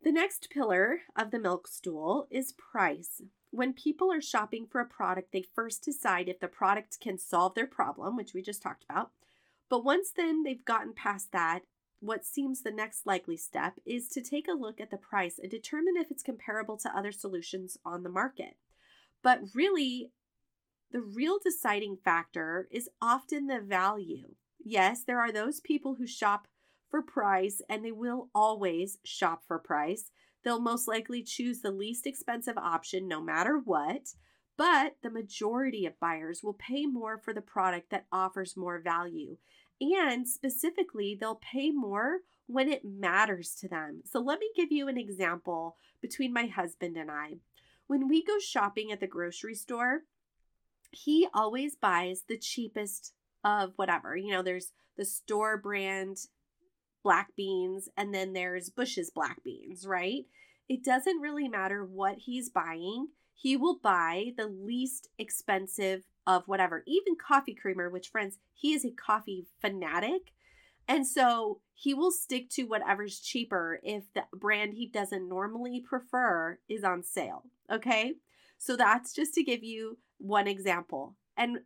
The 0.03 0.13
next 0.13 0.49
pillar 0.49 1.01
of 1.17 1.31
the 1.31 1.39
milk 1.39 1.67
stool 1.67 2.27
is 2.31 2.53
price. 2.53 3.21
When 3.51 3.73
people 3.73 4.11
are 4.11 4.21
shopping 4.21 4.67
for 4.71 4.79
a 4.79 4.85
product, 4.87 5.33
they 5.33 5.43
first 5.53 5.83
decide 5.83 6.29
if 6.29 6.39
the 6.39 6.47
product 6.47 6.97
can 7.01 7.17
solve 7.17 7.55
their 7.55 7.67
problem, 7.67 8.15
which 8.15 8.33
we 8.33 8.41
just 8.41 8.61
talked 8.61 8.85
about. 8.89 9.11
But 9.69 9.83
once 9.83 10.11
then 10.15 10.43
they've 10.43 10.63
gotten 10.63 10.93
past 10.93 11.33
that, 11.33 11.63
what 11.99 12.25
seems 12.25 12.61
the 12.61 12.71
next 12.71 13.05
likely 13.05 13.35
step 13.35 13.73
is 13.85 14.07
to 14.09 14.21
take 14.21 14.47
a 14.47 14.57
look 14.57 14.79
at 14.79 14.91
the 14.91 14.97
price 14.97 15.39
and 15.39 15.51
determine 15.51 15.97
if 15.97 16.09
it's 16.09 16.23
comparable 16.23 16.77
to 16.77 16.97
other 16.97 17.11
solutions 17.11 17.77
on 17.83 18.03
the 18.03 18.09
market. 18.09 18.55
But 19.23 19.41
really, 19.53 20.11
the 20.91 21.01
real 21.01 21.37
deciding 21.43 21.97
factor 22.03 22.67
is 22.71 22.89
often 23.01 23.47
the 23.47 23.59
value. 23.59 24.35
Yes, 24.63 25.03
there 25.03 25.19
are 25.19 25.31
those 25.31 25.59
people 25.59 25.95
who 25.95 26.07
shop 26.07 26.47
for 26.89 27.01
price 27.01 27.61
and 27.69 27.83
they 27.83 27.91
will 27.91 28.29
always 28.33 28.97
shop 29.03 29.43
for 29.47 29.59
price. 29.59 30.11
They'll 30.43 30.61
most 30.61 30.87
likely 30.87 31.23
choose 31.23 31.61
the 31.61 31.71
least 31.71 32.07
expensive 32.07 32.57
option 32.57 33.07
no 33.07 33.21
matter 33.21 33.59
what, 33.63 34.13
but 34.57 34.95
the 35.03 35.09
majority 35.09 35.85
of 35.85 35.99
buyers 35.99 36.41
will 36.41 36.53
pay 36.53 36.85
more 36.85 37.17
for 37.17 37.33
the 37.33 37.41
product 37.41 37.89
that 37.91 38.05
offers 38.11 38.55
more 38.55 38.79
value. 38.79 39.37
And 39.81 40.27
specifically, 40.27 41.15
they'll 41.19 41.35
pay 41.35 41.71
more 41.71 42.19
when 42.47 42.69
it 42.69 42.85
matters 42.85 43.53
to 43.59 43.67
them. 43.67 44.01
So 44.05 44.19
let 44.19 44.39
me 44.39 44.49
give 44.55 44.71
you 44.71 44.87
an 44.87 44.97
example 44.97 45.75
between 46.01 46.33
my 46.33 46.45
husband 46.47 46.95
and 46.97 47.11
I. 47.11 47.35
When 47.87 48.07
we 48.07 48.23
go 48.23 48.39
shopping 48.39 48.91
at 48.91 48.99
the 48.99 49.07
grocery 49.07 49.53
store, 49.53 50.03
he 50.91 51.27
always 51.33 51.75
buys 51.75 52.23
the 52.27 52.37
cheapest 52.37 53.13
of 53.43 53.73
whatever. 53.75 54.15
You 54.15 54.31
know, 54.31 54.41
there's 54.41 54.71
the 54.97 55.05
store 55.05 55.57
brand 55.57 56.17
black 57.03 57.35
beans 57.35 57.87
and 57.95 58.13
then 58.13 58.33
there's 58.33 58.69
Bush's 58.69 59.09
black 59.09 59.43
beans, 59.43 59.85
right? 59.85 60.25
It 60.67 60.83
doesn't 60.83 61.21
really 61.21 61.47
matter 61.47 61.85
what 61.85 62.17
he's 62.17 62.49
buying. 62.49 63.07
He 63.33 63.55
will 63.55 63.79
buy 63.81 64.33
the 64.35 64.47
least 64.47 65.09
expensive 65.17 66.03
of 66.25 66.47
whatever, 66.47 66.83
even 66.85 67.15
coffee 67.15 67.53
creamer, 67.53 67.89
which, 67.89 68.09
friends, 68.09 68.37
he 68.53 68.73
is 68.73 68.83
a 68.83 68.91
coffee 68.91 69.45
fanatic. 69.61 70.33
And 70.87 71.07
so 71.07 71.61
he 71.73 71.93
will 71.93 72.11
stick 72.11 72.49
to 72.51 72.63
whatever's 72.63 73.19
cheaper 73.19 73.79
if 73.83 74.03
the 74.13 74.23
brand 74.33 74.73
he 74.73 74.87
doesn't 74.87 75.29
normally 75.29 75.79
prefer 75.79 76.59
is 76.67 76.83
on 76.83 77.03
sale. 77.03 77.43
Okay. 77.71 78.15
So 78.57 78.75
that's 78.75 79.13
just 79.13 79.33
to 79.35 79.43
give 79.43 79.63
you 79.63 79.97
one 80.17 80.47
example. 80.47 81.15
And 81.35 81.59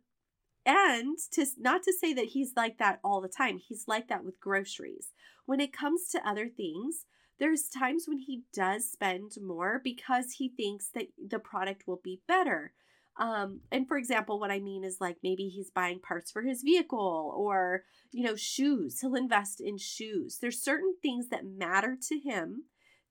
and 0.64 1.18
to 1.32 1.44
not 1.58 1.82
to 1.82 1.92
say 1.92 2.12
that 2.14 2.26
he's 2.26 2.52
like 2.56 2.78
that 2.78 3.00
all 3.02 3.20
the 3.20 3.28
time. 3.28 3.58
He's 3.58 3.84
like 3.88 4.08
that 4.08 4.24
with 4.24 4.40
groceries. 4.40 5.08
When 5.44 5.60
it 5.60 5.72
comes 5.72 6.08
to 6.12 6.28
other 6.28 6.48
things, 6.48 7.04
there's 7.38 7.68
times 7.68 8.04
when 8.06 8.18
he 8.18 8.42
does 8.54 8.90
spend 8.90 9.32
more 9.42 9.80
because 9.82 10.34
he 10.38 10.48
thinks 10.48 10.88
that 10.94 11.08
the 11.18 11.40
product 11.40 11.84
will 11.86 12.00
be 12.02 12.20
better. 12.28 12.72
Um, 13.18 13.60
and 13.70 13.86
for 13.86 13.98
example, 13.98 14.38
what 14.38 14.50
I 14.50 14.60
mean 14.60 14.84
is 14.84 14.98
like 15.00 15.16
maybe 15.22 15.48
he's 15.48 15.70
buying 15.70 16.00
parts 16.00 16.30
for 16.30 16.42
his 16.42 16.62
vehicle 16.62 17.34
or, 17.36 17.82
you 18.10 18.24
know, 18.24 18.36
shoes. 18.36 19.00
He'll 19.00 19.16
invest 19.16 19.60
in 19.60 19.76
shoes. 19.76 20.38
There's 20.40 20.62
certain 20.62 20.94
things 21.02 21.28
that 21.28 21.44
matter 21.44 21.96
to 22.08 22.18
him 22.18 22.64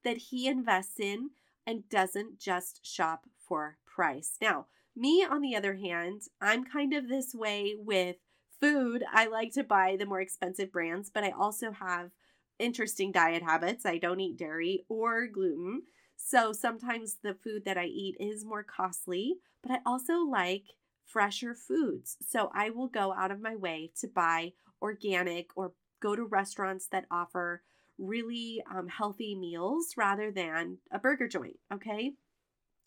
that 0.04 0.18
he 0.18 0.48
invests 0.48 1.00
in 1.00 1.32
and 1.68 1.88
doesn't 1.90 2.40
just 2.40 2.80
shop 2.84 3.26
for 3.48 3.78
price. 3.86 4.38
Now, 4.42 4.68
me, 4.96 5.26
on 5.30 5.42
the 5.42 5.56
other 5.56 5.76
hand, 5.76 6.24
I'm 6.42 6.66
kind 6.66 6.94
of 6.94 7.08
this 7.08 7.34
way 7.34 7.76
with 7.78 8.18
food. 8.60 9.04
I 9.12 9.28
like 9.28 9.54
to 9.54 9.64
buy 9.64 9.96
the 9.98 10.06
more 10.06 10.22
expensive 10.22 10.72
brands, 10.72 11.10
but 11.14 11.24
I 11.24 11.32
also 11.32 11.72
have 11.72 12.12
interesting 12.60 13.12
diet 13.12 13.44
habits. 13.44 13.86
I 13.86 13.98
don't 13.98 14.20
eat 14.20 14.38
dairy 14.38 14.86
or 14.88 15.28
gluten. 15.28 15.84
So 16.16 16.54
sometimes 16.54 17.18
the 17.24 17.34
food 17.34 17.66
that 17.66 17.78
I 17.78 17.86
eat 17.86 18.16
is 18.20 18.46
more 18.46 18.64
costly, 18.64 19.38
but 19.64 19.72
I 19.72 19.80
also 19.86 20.20
like 20.20 20.66
fresher 21.06 21.56
foods. 21.56 22.18
So 22.26 22.52
I 22.54 22.70
will 22.70 22.88
go 22.88 23.14
out 23.14 23.32
of 23.32 23.42
my 23.42 23.56
way 23.56 23.92
to 24.00 24.08
buy 24.08 24.54
organic 24.82 25.48
or 25.56 25.74
go 26.00 26.16
to 26.16 26.24
restaurants 26.24 26.88
that 26.88 27.06
offer 27.10 27.64
really 27.98 28.64
um, 28.70 28.88
healthy 28.88 29.36
meals 29.36 29.94
rather 29.98 30.32
than 30.32 30.78
a 30.92 31.00
burger 31.00 31.28
joint. 31.28 31.58
Okay. 31.74 32.14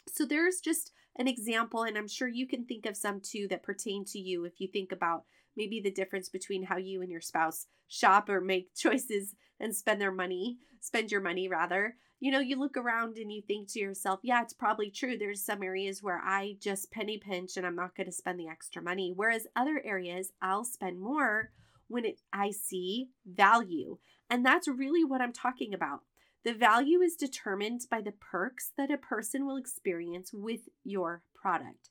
So 0.09 0.25
there's 0.25 0.61
just 0.61 0.93
an 1.17 1.29
example, 1.29 1.83
and 1.83 1.97
I'm 1.97 2.09
sure 2.09 2.29
you 2.29 2.47
can 2.47 2.65
think 2.65 2.87
of 2.87 2.97
some 2.97 3.21
too 3.21 3.47
that 3.49 3.63
pertain 3.63 4.05
to 4.07 4.19
you 4.19 4.45
if 4.45 4.61
you 4.61 4.69
think 4.69 4.93
about 4.93 5.25
maybe 5.57 5.81
the 5.81 5.91
difference 5.91 6.29
between 6.29 6.65
how 6.65 6.77
you 6.77 7.03
and 7.03 7.11
your 7.11 7.21
spouse 7.21 7.67
shop 7.87 8.29
or 8.29 8.41
make 8.41 8.75
choices 8.77 9.35
and 9.61 9.75
spend 9.75 10.01
their 10.01 10.13
money, 10.13 10.59
spend 10.81 11.11
your 11.11 11.21
money 11.21 11.49
rather. 11.49 11.97
You 12.21 12.33
know, 12.33 12.41
you 12.41 12.59
look 12.59 12.77
around 12.77 13.19
and 13.19 13.31
you 13.31 13.43
think 13.43 13.71
to 13.73 13.81
yourself, 13.81 14.21
yeah, 14.23 14.43
it's 14.43 14.55
probably 14.55 14.91
true. 14.91 15.17
There's 15.17 15.45
some 15.45 15.63
areas 15.63 16.03
where 16.03 16.21
I 16.25 16.57
just 16.61 16.91
penny 16.91 17.19
pinch 17.19 17.57
and 17.57 17.67
I'm 17.67 17.77
not 17.77 17.95
going 17.95 18.07
to 18.07 18.13
spend 18.13 18.41
the 18.41 18.49
extra 18.49 18.83
money. 18.83 19.13
Whereas 19.15 19.47
other 19.55 19.83
areas, 19.85 20.33
I'll 20.41 20.65
spend 20.65 21.01
more 21.01 21.51
when 21.89 22.05
it, 22.05 22.21
I 22.33 22.51
see 22.51 23.11
value. 23.27 23.99
And 24.31 24.45
that's 24.45 24.69
really 24.69 25.05
what 25.05 25.21
I'm 25.21 25.33
talking 25.33 25.75
about. 25.75 26.01
The 26.45 26.53
value 26.53 27.01
is 27.01 27.17
determined 27.17 27.87
by 27.91 28.03
the 28.03 28.13
perks 28.13 28.71
that 28.77 28.91
a 28.91 28.99
person 28.99 29.47
will 29.47 29.57
experience 29.57 30.31
with 30.33 30.69
your 30.85 31.23
product. 31.35 31.89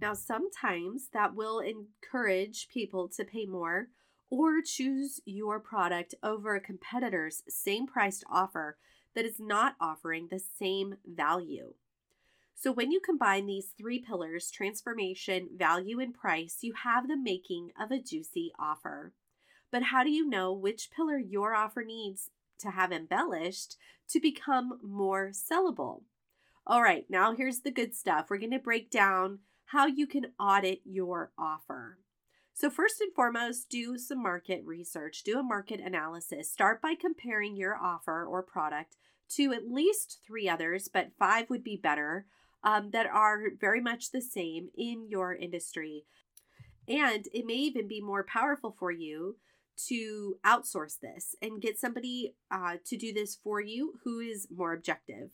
Now, 0.00 0.12
sometimes 0.12 1.08
that 1.12 1.36
will 1.36 1.60
encourage 1.60 2.68
people 2.68 3.08
to 3.10 3.24
pay 3.24 3.46
more 3.46 3.88
or 4.28 4.60
choose 4.60 5.20
your 5.24 5.60
product 5.60 6.16
over 6.20 6.56
a 6.56 6.60
competitor's 6.60 7.44
same 7.48 7.86
priced 7.86 8.24
offer 8.28 8.76
that 9.14 9.24
is 9.24 9.38
not 9.38 9.76
offering 9.80 10.28
the 10.28 10.40
same 10.40 10.96
value. 11.06 11.74
So, 12.56 12.72
when 12.72 12.90
you 12.90 12.98
combine 12.98 13.46
these 13.46 13.68
three 13.78 14.00
pillars 14.00 14.50
transformation, 14.50 15.50
value, 15.56 16.00
and 16.00 16.12
price 16.12 16.58
you 16.62 16.72
have 16.82 17.06
the 17.06 17.16
making 17.16 17.70
of 17.80 17.92
a 17.92 18.02
juicy 18.02 18.52
offer. 18.58 19.12
But 19.70 19.84
how 19.84 20.02
do 20.02 20.10
you 20.10 20.28
know 20.28 20.52
which 20.52 20.90
pillar 20.90 21.18
your 21.18 21.54
offer 21.54 21.84
needs 21.84 22.30
to 22.60 22.70
have 22.70 22.92
embellished 22.92 23.76
to 24.10 24.20
become 24.20 24.78
more 24.82 25.30
sellable? 25.32 26.02
All 26.66 26.82
right, 26.82 27.04
now 27.08 27.34
here's 27.34 27.60
the 27.60 27.70
good 27.70 27.94
stuff. 27.94 28.26
We're 28.28 28.38
going 28.38 28.50
to 28.50 28.58
break 28.58 28.90
down 28.90 29.40
how 29.66 29.86
you 29.86 30.06
can 30.06 30.32
audit 30.38 30.80
your 30.84 31.32
offer. 31.38 31.98
So, 32.54 32.70
first 32.70 33.00
and 33.00 33.12
foremost, 33.14 33.68
do 33.68 33.98
some 33.98 34.22
market 34.22 34.62
research, 34.64 35.22
do 35.24 35.38
a 35.38 35.42
market 35.42 35.78
analysis. 35.78 36.50
Start 36.50 36.80
by 36.80 36.94
comparing 36.98 37.56
your 37.56 37.76
offer 37.76 38.24
or 38.24 38.42
product 38.42 38.96
to 39.34 39.52
at 39.52 39.68
least 39.70 40.20
three 40.26 40.48
others, 40.48 40.88
but 40.92 41.12
five 41.18 41.50
would 41.50 41.62
be 41.62 41.76
better, 41.76 42.26
um, 42.64 42.90
that 42.92 43.06
are 43.06 43.42
very 43.60 43.80
much 43.80 44.10
the 44.10 44.22
same 44.22 44.70
in 44.76 45.06
your 45.08 45.34
industry. 45.34 46.04
And 46.88 47.26
it 47.32 47.44
may 47.46 47.54
even 47.54 47.88
be 47.88 48.00
more 48.00 48.24
powerful 48.24 48.74
for 48.78 48.90
you 48.90 49.36
to 49.88 50.38
outsource 50.44 50.98
this 51.00 51.34
and 51.40 51.62
get 51.62 51.78
somebody 51.78 52.34
uh, 52.50 52.76
to 52.84 52.96
do 52.96 53.12
this 53.12 53.36
for 53.42 53.60
you 53.60 53.94
who 54.04 54.20
is 54.20 54.48
more 54.54 54.72
objective. 54.72 55.30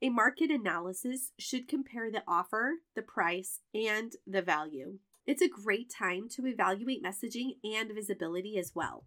A 0.00 0.08
market 0.08 0.50
analysis 0.50 1.30
should 1.38 1.68
compare 1.68 2.10
the 2.10 2.24
offer, 2.26 2.74
the 2.96 3.02
price, 3.02 3.60
and 3.72 4.12
the 4.26 4.42
value. 4.42 4.98
It's 5.26 5.42
a 5.42 5.48
great 5.48 5.92
time 5.96 6.28
to 6.30 6.46
evaluate 6.46 7.04
messaging 7.04 7.56
and 7.62 7.92
visibility 7.94 8.58
as 8.58 8.72
well. 8.74 9.04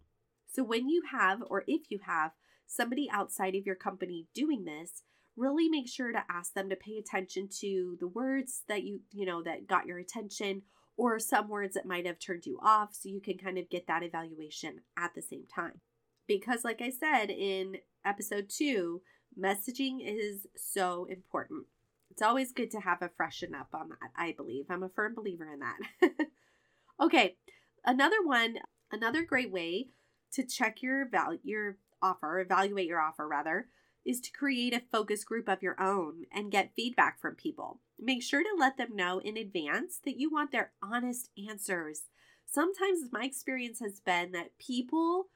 So, 0.50 0.64
when 0.64 0.88
you 0.88 1.02
have, 1.12 1.42
or 1.50 1.64
if 1.66 1.90
you 1.90 2.00
have, 2.06 2.30
somebody 2.66 3.08
outside 3.12 3.54
of 3.54 3.66
your 3.66 3.74
company 3.74 4.26
doing 4.34 4.64
this, 4.64 5.02
really 5.36 5.68
make 5.68 5.88
sure 5.88 6.12
to 6.12 6.24
ask 6.30 6.54
them 6.54 6.70
to 6.70 6.76
pay 6.76 6.96
attention 6.96 7.48
to 7.60 7.96
the 8.00 8.08
words 8.08 8.62
that 8.68 8.82
you, 8.82 9.00
you 9.12 9.26
know, 9.26 9.42
that 9.42 9.66
got 9.66 9.86
your 9.86 9.98
attention 9.98 10.62
or 10.96 11.18
some 11.18 11.48
words 11.48 11.74
that 11.74 11.86
might 11.86 12.06
have 12.06 12.18
turned 12.18 12.46
you 12.46 12.58
off 12.62 12.94
so 12.94 13.08
you 13.08 13.20
can 13.20 13.36
kind 13.36 13.58
of 13.58 13.68
get 13.68 13.86
that 13.86 14.02
evaluation 14.02 14.80
at 14.98 15.14
the 15.14 15.22
same 15.22 15.44
time. 15.52 15.80
Because, 16.26 16.64
like 16.64 16.80
I 16.80 16.90
said 16.90 17.30
in 17.30 17.76
episode 18.04 18.48
two, 18.48 19.02
messaging 19.38 19.98
is 20.02 20.46
so 20.56 21.06
important. 21.08 21.66
It's 22.10 22.22
always 22.22 22.52
good 22.52 22.70
to 22.70 22.80
have 22.80 23.02
a 23.02 23.10
freshen 23.16 23.54
up 23.54 23.68
on 23.74 23.90
that, 23.90 24.10
I 24.16 24.32
believe. 24.32 24.66
I'm 24.70 24.82
a 24.82 24.88
firm 24.88 25.14
believer 25.14 25.48
in 25.52 25.60
that. 25.60 26.26
okay, 27.00 27.36
another 27.84 28.24
one, 28.24 28.56
another 28.90 29.22
great 29.22 29.52
way 29.52 29.88
to 30.32 30.44
check 30.44 30.82
your 30.82 31.08
value, 31.08 31.40
your 31.44 31.76
offer, 32.00 32.40
evaluate 32.40 32.86
your 32.86 33.00
offer 33.00 33.26
rather, 33.28 33.68
is 34.06 34.20
to 34.20 34.30
create 34.30 34.72
a 34.72 34.82
focus 34.92 35.24
group 35.24 35.48
of 35.48 35.62
your 35.62 35.80
own 35.80 36.24
and 36.32 36.52
get 36.52 36.74
feedback 36.76 37.20
from 37.20 37.34
people. 37.34 37.80
Make 38.00 38.22
sure 38.22 38.42
to 38.42 38.56
let 38.56 38.78
them 38.78 38.94
know 38.94 39.18
in 39.18 39.36
advance 39.36 40.00
that 40.04 40.18
you 40.18 40.30
want 40.30 40.52
their 40.52 40.70
honest 40.82 41.28
answers. 41.48 42.02
Sometimes 42.46 43.10
my 43.12 43.24
experience 43.24 43.80
has 43.80 43.98
been 43.98 44.30
that 44.32 44.56
people 44.58 45.26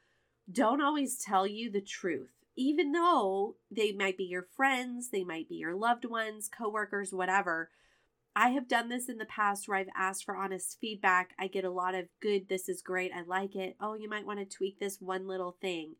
don't 0.51 0.81
always 0.81 1.19
tell 1.19 1.47
you 1.47 1.71
the 1.71 1.81
truth, 1.81 2.31
even 2.57 2.93
though 2.93 3.57
they 3.71 3.93
might 3.93 4.17
be 4.17 4.25
your 4.25 4.47
friends, 4.57 5.11
they 5.11 5.25
might 5.25 5.49
be 5.49 5.57
your 5.57 5.75
loved 5.75 6.05
ones, 6.05 6.49
coworkers, 6.49 7.13
whatever. 7.13 7.71
I 8.37 8.51
have 8.51 8.69
done 8.69 8.89
this 8.89 9.09
in 9.09 9.19
the 9.19 9.25
past 9.25 9.67
where 9.67 9.79
I've 9.79 9.89
asked 9.97 10.25
for 10.25 10.37
honest 10.37 10.79
feedback. 10.81 11.35
I 11.39 11.49
get 11.49 11.65
a 11.65 11.71
lot 11.71 11.97
of 11.97 12.07
good, 12.21 12.49
this 12.49 12.69
is 12.69 12.81
great, 12.81 13.11
I 13.13 13.23
like 13.23 13.57
it. 13.57 13.77
Oh, 13.81 13.95
you 13.95 14.09
might 14.09 14.27
want 14.27 14.39
to 14.39 14.45
tweak 14.45 14.79
this 14.79 15.01
one 15.01 15.27
little 15.27 15.57
thing. 15.61 15.97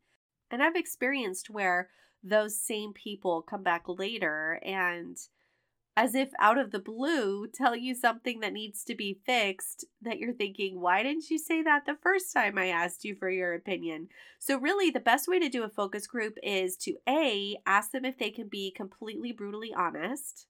And 0.49 0.63
I've 0.63 0.75
experienced 0.75 1.49
where 1.49 1.89
those 2.23 2.59
same 2.59 2.93
people 2.93 3.41
come 3.41 3.63
back 3.63 3.83
later 3.87 4.59
and 4.63 5.17
as 5.97 6.15
if 6.15 6.29
out 6.39 6.57
of 6.57 6.71
the 6.71 6.79
blue 6.79 7.47
tell 7.47 7.75
you 7.75 7.93
something 7.93 8.39
that 8.39 8.53
needs 8.53 8.83
to 8.83 8.95
be 8.95 9.19
fixed 9.25 9.85
that 10.01 10.19
you're 10.19 10.33
thinking 10.33 10.79
why 10.79 11.03
didn't 11.03 11.29
you 11.29 11.37
say 11.37 11.61
that 11.61 11.85
the 11.85 11.97
first 12.01 12.33
time 12.33 12.57
i 12.57 12.67
asked 12.67 13.03
you 13.03 13.15
for 13.15 13.29
your 13.29 13.53
opinion? 13.53 14.07
So 14.39 14.57
really 14.57 14.89
the 14.89 14.99
best 14.99 15.27
way 15.27 15.39
to 15.39 15.49
do 15.49 15.63
a 15.63 15.69
focus 15.69 16.07
group 16.07 16.37
is 16.41 16.77
to 16.77 16.95
a 17.07 17.57
ask 17.65 17.91
them 17.91 18.05
if 18.05 18.17
they 18.17 18.29
can 18.29 18.47
be 18.47 18.71
completely 18.71 19.31
brutally 19.31 19.73
honest. 19.75 20.47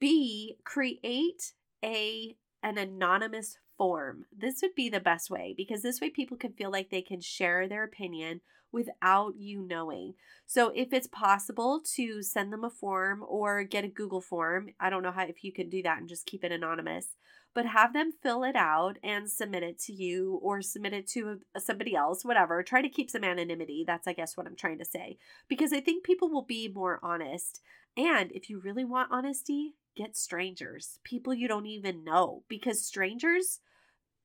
B 0.00 0.58
create 0.64 1.52
a 1.84 2.36
an 2.62 2.76
anonymous 2.76 3.58
form 3.78 4.26
this 4.36 4.60
would 4.60 4.74
be 4.74 4.90
the 4.90 5.00
best 5.00 5.30
way 5.30 5.54
because 5.56 5.80
this 5.82 6.00
way 6.00 6.10
people 6.10 6.36
can 6.36 6.52
feel 6.52 6.70
like 6.70 6.90
they 6.90 7.00
can 7.00 7.20
share 7.20 7.66
their 7.66 7.84
opinion 7.84 8.40
without 8.72 9.34
you 9.36 9.62
knowing. 9.62 10.14
So 10.46 10.72
if 10.74 10.92
it's 10.92 11.06
possible 11.06 11.80
to 11.94 12.22
send 12.22 12.52
them 12.52 12.64
a 12.64 12.70
form 12.70 13.24
or 13.26 13.62
get 13.62 13.84
a 13.84 13.88
Google 13.88 14.20
form, 14.20 14.70
I 14.78 14.90
don't 14.90 15.02
know 15.02 15.12
how 15.12 15.24
if 15.24 15.42
you 15.42 15.52
can 15.52 15.68
do 15.68 15.82
that 15.82 15.98
and 15.98 16.08
just 16.08 16.26
keep 16.26 16.44
it 16.44 16.52
anonymous, 16.52 17.16
but 17.54 17.66
have 17.66 17.92
them 17.92 18.12
fill 18.22 18.44
it 18.44 18.56
out 18.56 18.98
and 19.02 19.30
submit 19.30 19.62
it 19.62 19.78
to 19.80 19.92
you 19.92 20.38
or 20.42 20.62
submit 20.62 20.92
it 20.92 21.06
to 21.08 21.40
uh, 21.54 21.60
somebody 21.60 21.94
else, 21.94 22.24
whatever. 22.24 22.62
Try 22.62 22.82
to 22.82 22.88
keep 22.88 23.10
some 23.10 23.24
anonymity. 23.24 23.84
That's 23.86 24.06
I 24.06 24.12
guess 24.12 24.36
what 24.36 24.46
I'm 24.46 24.56
trying 24.56 24.78
to 24.78 24.84
say 24.84 25.18
because 25.48 25.72
I 25.72 25.80
think 25.80 26.04
people 26.04 26.28
will 26.28 26.44
be 26.44 26.68
more 26.68 26.98
honest. 27.02 27.60
And 27.96 28.30
if 28.32 28.48
you 28.48 28.60
really 28.60 28.84
want 28.84 29.10
honesty, 29.10 29.74
get 29.96 30.16
strangers, 30.16 31.00
people 31.02 31.34
you 31.34 31.48
don't 31.48 31.66
even 31.66 32.04
know 32.04 32.44
because 32.48 32.86
strangers 32.86 33.60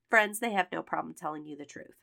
friends 0.10 0.40
they 0.40 0.52
have 0.52 0.68
no 0.72 0.82
problem 0.82 1.14
telling 1.14 1.46
you 1.46 1.58
the 1.58 1.66
truth. 1.66 1.96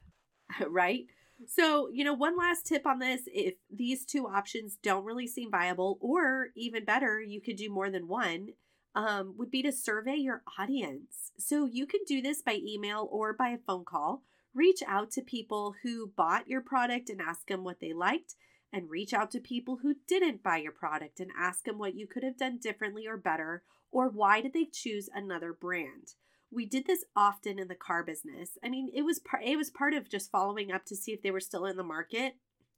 right? 0.69 1.07
So, 1.47 1.89
you 1.91 2.05
know, 2.05 2.13
one 2.13 2.37
last 2.37 2.67
tip 2.67 2.87
on 2.87 2.99
this 2.99 3.23
if 3.27 3.55
these 3.75 4.05
two 4.05 4.27
options 4.27 4.77
don't 4.83 5.05
really 5.05 5.27
seem 5.27 5.51
viable, 5.51 5.99
or 6.01 6.49
even 6.55 6.85
better, 6.85 7.21
you 7.21 7.41
could 7.41 7.57
do 7.57 7.71
more 7.71 7.91
than 7.91 8.09
one, 8.09 8.49
um, 8.95 9.35
would 9.39 9.51
be 9.51 9.63
to 9.63 9.73
survey 9.73 10.17
your 10.17 10.43
audience. 10.59 11.33
So, 11.39 11.65
you 11.65 11.87
can 11.87 12.01
do 12.07 12.21
this 12.21 12.43
by 12.43 12.59
email 12.63 13.09
or 13.11 13.33
by 13.33 13.51
a 13.51 13.59
phone 13.59 13.85
call. 13.85 14.23
Reach 14.53 14.83
out 14.87 15.11
to 15.13 15.23
people 15.23 15.75
who 15.83 16.13
bought 16.15 16.49
your 16.49 16.61
product 16.61 17.09
and 17.09 17.21
ask 17.21 17.47
them 17.47 17.65
what 17.65 17.81
they 17.81 17.93
liked, 17.93 18.35
and 18.73 18.91
reach 18.91 19.15
out 19.15 19.31
to 19.31 19.41
people 19.41 19.79
who 19.83 19.95
didn't 20.07 20.43
buy 20.43 20.59
your 20.59 20.73
product 20.73 21.21
and 21.21 21.31
ask 21.39 21.65
them 21.65 21.79
what 21.79 21.95
you 21.95 22.07
could 22.07 22.23
have 22.23 22.37
done 22.37 22.59
differently 22.59 23.07
or 23.07 23.17
better, 23.17 23.63
or 23.91 24.09
why 24.09 24.41
did 24.41 24.53
they 24.53 24.67
choose 24.71 25.09
another 25.15 25.53
brand 25.53 26.15
we 26.51 26.67
did 26.67 26.87
this 26.87 27.05
often 27.15 27.59
in 27.59 27.69
the 27.69 27.75
car 27.75 28.03
business. 28.03 28.59
I 28.65 28.69
mean, 28.69 28.91
it 28.95 29.03
was 29.03 29.19
part 29.21 29.45
it 29.45 29.57
was 29.57 29.71
part 29.71 29.95
of 29.95 30.11
just 30.11 30.31
following 30.31 30.73
up 30.73 30.85
to 30.87 30.97
see 30.97 31.13
if 31.13 31.23
they 31.23 31.31
were 31.31 31.41
still 31.41 31.67
in 31.67 31.77
the 31.77 31.83
market. 31.83 32.35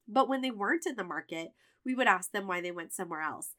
But 0.06 0.28
when 0.28 0.42
they 0.42 0.50
weren't 0.50 0.86
in 0.86 0.96
the 0.96 1.04
market, 1.04 1.52
we 1.84 1.94
would 1.94 2.06
ask 2.06 2.32
them 2.32 2.46
why 2.46 2.60
they 2.60 2.72
went 2.72 2.92
somewhere 2.92 3.22
else. 3.22 3.56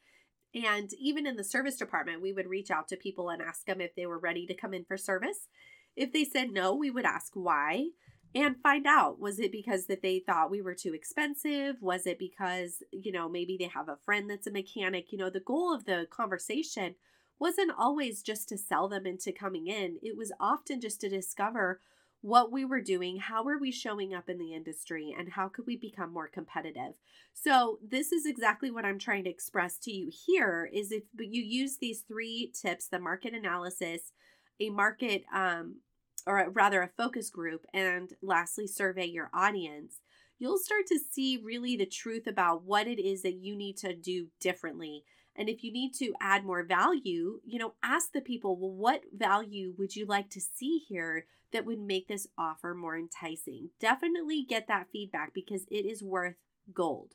And 0.54 0.92
even 1.00 1.26
in 1.26 1.36
the 1.36 1.44
service 1.44 1.78
department, 1.78 2.22
we 2.22 2.34
would 2.34 2.48
reach 2.48 2.70
out 2.70 2.88
to 2.90 2.98
people 2.98 3.30
and 3.30 3.42
ask 3.42 3.66
them 3.66 3.82
if 3.82 3.96
they 3.96 4.06
were 4.06 4.20
ready 4.20 4.46
to 4.46 4.54
come 4.54 4.74
in 4.74 4.86
for 4.86 4.98
service. 4.98 5.48
If 5.96 6.14
they 6.14 6.26
said 6.26 6.52
no, 6.52 6.76
we 6.76 6.92
would 6.92 7.06
ask 7.06 7.32
why 7.34 7.88
and 8.36 8.56
find 8.62 8.86
out 8.88 9.20
was 9.20 9.40
it 9.40 9.52
because 9.52 9.86
that 9.88 10.02
they 10.02 10.20
thought 10.20 10.52
we 10.52 10.62
were 10.62 10.76
too 10.76 10.94
expensive 10.94 11.76
was 11.82 12.06
it 12.06 12.18
because 12.18 12.82
you 12.92 13.12
know 13.12 13.30
maybe 13.30 13.58
they 13.58 13.68
have 13.68 13.90
a 13.90 13.98
friend 14.06 14.30
that's 14.30 14.48
a 14.48 14.52
mechanic 14.52 15.12
you 15.12 15.18
know 15.18 15.30
the 15.30 15.40
goal 15.40 15.74
of 15.74 15.86
the 15.86 16.08
conversation 16.10 16.96
wasn't 17.44 17.74
always 17.78 18.24
just 18.24 18.48
to 18.48 18.58
sell 18.58 18.88
them 18.88 19.06
into 19.06 19.34
coming 19.34 19.68
in, 19.68 19.98
it 20.02 20.16
was 20.16 20.32
often 20.40 20.80
just 20.80 21.02
to 21.02 21.10
discover 21.10 21.82
what 22.22 22.54
we 22.54 22.64
were 22.64 22.80
doing, 22.80 23.18
how 23.18 23.44
were 23.44 23.58
we 23.58 23.70
showing 23.70 24.14
up 24.14 24.30
in 24.30 24.38
the 24.38 24.54
industry, 24.54 25.14
and 25.18 25.34
how 25.34 25.50
could 25.50 25.68
we 25.68 25.76
become 25.76 26.14
more 26.14 26.30
competitive. 26.30 26.94
So, 27.34 27.80
this 27.86 28.14
is 28.14 28.26
exactly 28.26 28.72
what 28.72 28.86
I'm 28.86 28.98
trying 28.98 29.26
to 29.26 29.30
express 29.30 29.78
to 29.80 29.92
you 29.92 30.10
here 30.26 30.70
is 30.72 30.94
if 30.94 31.04
you 31.20 31.44
use 31.44 31.80
these 31.80 32.06
three 32.08 32.54
tips, 32.58 32.88
the 32.88 32.98
market 32.98 33.34
analysis, 33.34 34.14
a 34.62 34.70
market 34.70 35.26
um 35.36 35.82
or 36.26 36.50
rather 36.50 36.82
a 36.82 36.92
focus 36.96 37.30
group 37.30 37.66
and 37.74 38.14
lastly 38.22 38.68
survey 38.68 39.06
your 39.06 39.30
audience, 39.34 40.00
you'll 40.40 40.58
start 40.58 40.88
to 40.88 40.98
see 41.12 41.38
really 41.44 41.76
the 41.76 41.86
truth 41.86 42.26
about 42.26 42.64
what 42.64 42.88
it 42.88 43.02
is 43.02 43.22
that 43.24 43.36
you 43.36 43.54
need 43.54 43.76
to 43.76 43.94
do 43.94 44.28
differently 44.40 45.04
and 45.36 45.50
if 45.50 45.64
you 45.64 45.72
need 45.72 45.94
to 45.96 46.14
add 46.22 46.46
more 46.46 46.64
value, 46.64 47.40
you 47.46 47.60
know, 47.60 47.74
ask 47.82 48.12
the 48.12 48.22
people, 48.22 48.58
well, 48.58 48.72
what 48.72 49.04
value 49.16 49.74
would 49.78 49.96
you 49.96 50.06
like 50.06 50.30
to 50.32 50.42
see 50.42 50.80
here 50.88 51.26
that 51.52 51.66
would 51.66 51.80
make 51.80 52.08
this 52.08 52.28
offer 52.38 52.74
more 52.74 52.98
enticing? 52.98 53.70
Definitely 53.80 54.46
get 54.48 54.68
that 54.68 54.88
feedback 54.92 55.34
because 55.34 55.66
it 55.72 55.86
is 55.86 56.04
worth 56.04 56.36
gold. 56.74 57.14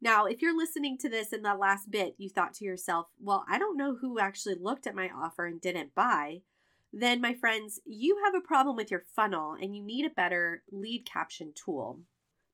Now, 0.00 0.26
if 0.26 0.42
you're 0.42 0.56
listening 0.56 0.96
to 0.98 1.08
this 1.08 1.32
in 1.32 1.42
that 1.42 1.58
last 1.58 1.90
bit, 1.90 2.14
you 2.18 2.28
thought 2.28 2.54
to 2.54 2.64
yourself, 2.64 3.08
well, 3.20 3.44
I 3.48 3.58
don't 3.58 3.76
know 3.76 3.96
who 3.96 4.18
actually 4.18 4.54
looked 4.54 4.86
at 4.86 4.94
my 4.94 5.08
offer 5.08 5.46
and 5.46 5.60
didn't 5.60 5.94
buy, 5.94 6.42
then, 6.92 7.20
my 7.20 7.34
friends, 7.34 7.80
you 7.84 8.22
have 8.24 8.34
a 8.34 8.40
problem 8.40 8.74
with 8.74 8.90
your 8.90 9.04
funnel 9.14 9.56
and 9.60 9.76
you 9.76 9.82
need 9.82 10.06
a 10.06 10.10
better 10.10 10.62
lead 10.72 11.04
capture 11.04 11.44
tool. 11.54 12.00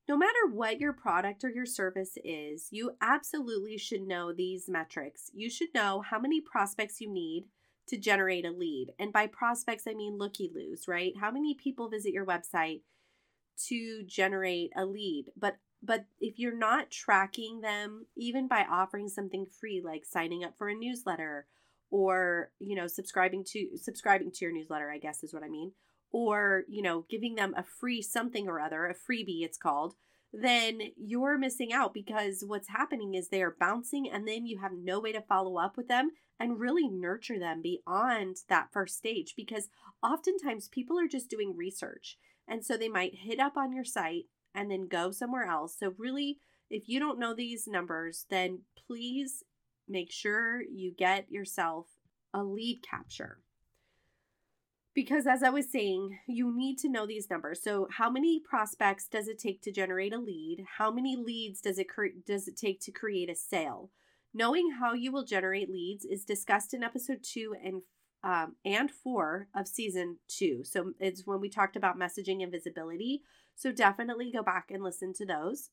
No 0.06 0.18
matter 0.18 0.46
what 0.52 0.80
your 0.80 0.92
product 0.92 1.44
or 1.44 1.50
your 1.50 1.64
service 1.64 2.18
is, 2.22 2.68
you 2.70 2.92
absolutely 3.00 3.78
should 3.78 4.02
know 4.02 4.32
these 4.32 4.68
metrics. 4.68 5.30
You 5.32 5.48
should 5.48 5.72
know 5.74 6.02
how 6.02 6.18
many 6.18 6.42
prospects 6.42 7.00
you 7.00 7.10
need 7.10 7.46
to 7.86 7.96
generate 7.96 8.44
a 8.44 8.50
lead. 8.50 8.92
And 8.98 9.12
by 9.12 9.26
prospects, 9.26 9.86
I 9.86 9.94
mean 9.94 10.18
looky 10.18 10.50
loos, 10.54 10.86
right? 10.86 11.14
How 11.18 11.30
many 11.30 11.54
people 11.54 11.88
visit 11.88 12.12
your 12.12 12.26
website 12.26 12.82
to 13.68 14.02
generate 14.04 14.72
a 14.76 14.84
lead? 14.84 15.26
But 15.36 15.56
but 15.82 16.06
if 16.18 16.38
you're 16.38 16.56
not 16.56 16.90
tracking 16.90 17.60
them 17.60 18.06
even 18.16 18.48
by 18.48 18.64
offering 18.70 19.08
something 19.08 19.44
free 19.46 19.82
like 19.84 20.06
signing 20.06 20.42
up 20.42 20.56
for 20.56 20.68
a 20.68 20.74
newsletter 20.74 21.46
or, 21.90 22.50
you 22.58 22.74
know, 22.74 22.86
subscribing 22.86 23.44
to 23.52 23.76
subscribing 23.76 24.32
to 24.32 24.44
your 24.44 24.54
newsletter, 24.54 24.90
I 24.90 24.98
guess 24.98 25.22
is 25.22 25.34
what 25.34 25.42
I 25.42 25.48
mean, 25.48 25.72
or, 26.14 26.62
you 26.68 26.80
know, 26.80 27.04
giving 27.10 27.34
them 27.34 27.52
a 27.56 27.64
free 27.64 28.00
something 28.00 28.46
or 28.46 28.60
other, 28.60 28.86
a 28.86 28.94
freebie 28.94 29.42
it's 29.42 29.58
called, 29.58 29.96
then 30.32 30.78
you're 30.96 31.36
missing 31.36 31.72
out 31.72 31.92
because 31.92 32.44
what's 32.46 32.68
happening 32.68 33.14
is 33.14 33.28
they 33.28 33.42
are 33.42 33.56
bouncing 33.58 34.08
and 34.08 34.26
then 34.26 34.46
you 34.46 34.60
have 34.60 34.70
no 34.72 35.00
way 35.00 35.10
to 35.10 35.20
follow 35.20 35.58
up 35.58 35.76
with 35.76 35.88
them 35.88 36.12
and 36.38 36.60
really 36.60 36.86
nurture 36.86 37.40
them 37.40 37.60
beyond 37.60 38.36
that 38.48 38.68
first 38.72 38.96
stage 38.96 39.34
because 39.36 39.68
oftentimes 40.04 40.68
people 40.68 41.00
are 41.00 41.08
just 41.08 41.28
doing 41.28 41.52
research. 41.56 42.16
And 42.46 42.64
so 42.64 42.76
they 42.76 42.88
might 42.88 43.16
hit 43.16 43.40
up 43.40 43.56
on 43.56 43.72
your 43.72 43.84
site 43.84 44.26
and 44.54 44.70
then 44.70 44.86
go 44.86 45.10
somewhere 45.10 45.48
else. 45.48 45.76
So, 45.80 45.94
really, 45.98 46.38
if 46.70 46.88
you 46.88 47.00
don't 47.00 47.18
know 47.18 47.34
these 47.34 47.66
numbers, 47.66 48.26
then 48.30 48.60
please 48.86 49.42
make 49.88 50.12
sure 50.12 50.62
you 50.62 50.94
get 50.96 51.28
yourself 51.28 51.86
a 52.32 52.44
lead 52.44 52.82
capture 52.88 53.40
because 54.94 55.26
as 55.26 55.42
I 55.42 55.50
was 55.50 55.70
saying, 55.70 56.18
you 56.26 56.56
need 56.56 56.78
to 56.78 56.88
know 56.88 57.06
these 57.06 57.28
numbers. 57.28 57.62
So, 57.62 57.88
how 57.90 58.08
many 58.08 58.40
prospects 58.40 59.08
does 59.08 59.28
it 59.28 59.38
take 59.38 59.60
to 59.62 59.72
generate 59.72 60.14
a 60.14 60.18
lead? 60.18 60.64
How 60.78 60.90
many 60.90 61.16
leads 61.16 61.60
does 61.60 61.78
it 61.78 61.88
cre- 61.88 62.18
does 62.24 62.46
it 62.46 62.56
take 62.56 62.80
to 62.82 62.92
create 62.92 63.28
a 63.28 63.34
sale? 63.34 63.90
Knowing 64.32 64.72
how 64.80 64.92
you 64.92 65.12
will 65.12 65.24
generate 65.24 65.70
leads 65.70 66.04
is 66.04 66.24
discussed 66.24 66.74
in 66.74 66.82
episode 66.82 67.22
2 67.22 67.56
and 67.62 67.82
um, 68.22 68.56
and 68.64 68.90
4 68.90 69.48
of 69.54 69.68
season 69.68 70.18
2. 70.28 70.62
So, 70.64 70.92
it's 71.00 71.26
when 71.26 71.40
we 71.40 71.48
talked 71.48 71.76
about 71.76 71.98
messaging 71.98 72.42
and 72.42 72.52
visibility. 72.52 73.22
So, 73.56 73.72
definitely 73.72 74.30
go 74.30 74.42
back 74.42 74.70
and 74.70 74.82
listen 74.82 75.12
to 75.14 75.26
those. 75.26 75.70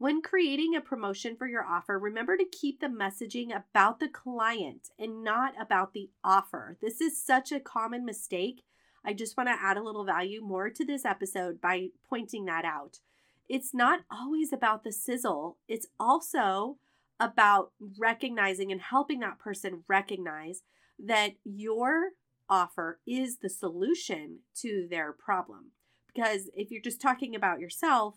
When 0.00 0.22
creating 0.22 0.74
a 0.74 0.80
promotion 0.80 1.36
for 1.36 1.46
your 1.46 1.62
offer, 1.62 1.98
remember 1.98 2.38
to 2.38 2.46
keep 2.46 2.80
the 2.80 2.86
messaging 2.86 3.54
about 3.54 4.00
the 4.00 4.08
client 4.08 4.88
and 4.98 5.22
not 5.22 5.52
about 5.60 5.92
the 5.92 6.08
offer. 6.24 6.78
This 6.80 7.02
is 7.02 7.22
such 7.22 7.52
a 7.52 7.60
common 7.60 8.06
mistake. 8.06 8.62
I 9.04 9.12
just 9.12 9.36
want 9.36 9.50
to 9.50 9.62
add 9.62 9.76
a 9.76 9.82
little 9.82 10.06
value 10.06 10.40
more 10.40 10.70
to 10.70 10.86
this 10.86 11.04
episode 11.04 11.60
by 11.60 11.88
pointing 12.08 12.46
that 12.46 12.64
out. 12.64 13.00
It's 13.46 13.74
not 13.74 14.00
always 14.10 14.54
about 14.54 14.84
the 14.84 14.92
sizzle, 14.92 15.58
it's 15.68 15.88
also 16.00 16.78
about 17.20 17.72
recognizing 17.98 18.72
and 18.72 18.80
helping 18.80 19.20
that 19.20 19.38
person 19.38 19.84
recognize 19.86 20.62
that 20.98 21.32
your 21.44 22.12
offer 22.48 23.00
is 23.06 23.40
the 23.40 23.50
solution 23.50 24.38
to 24.62 24.86
their 24.90 25.12
problem. 25.12 25.72
Because 26.06 26.48
if 26.54 26.70
you're 26.70 26.80
just 26.80 27.02
talking 27.02 27.34
about 27.34 27.60
yourself, 27.60 28.16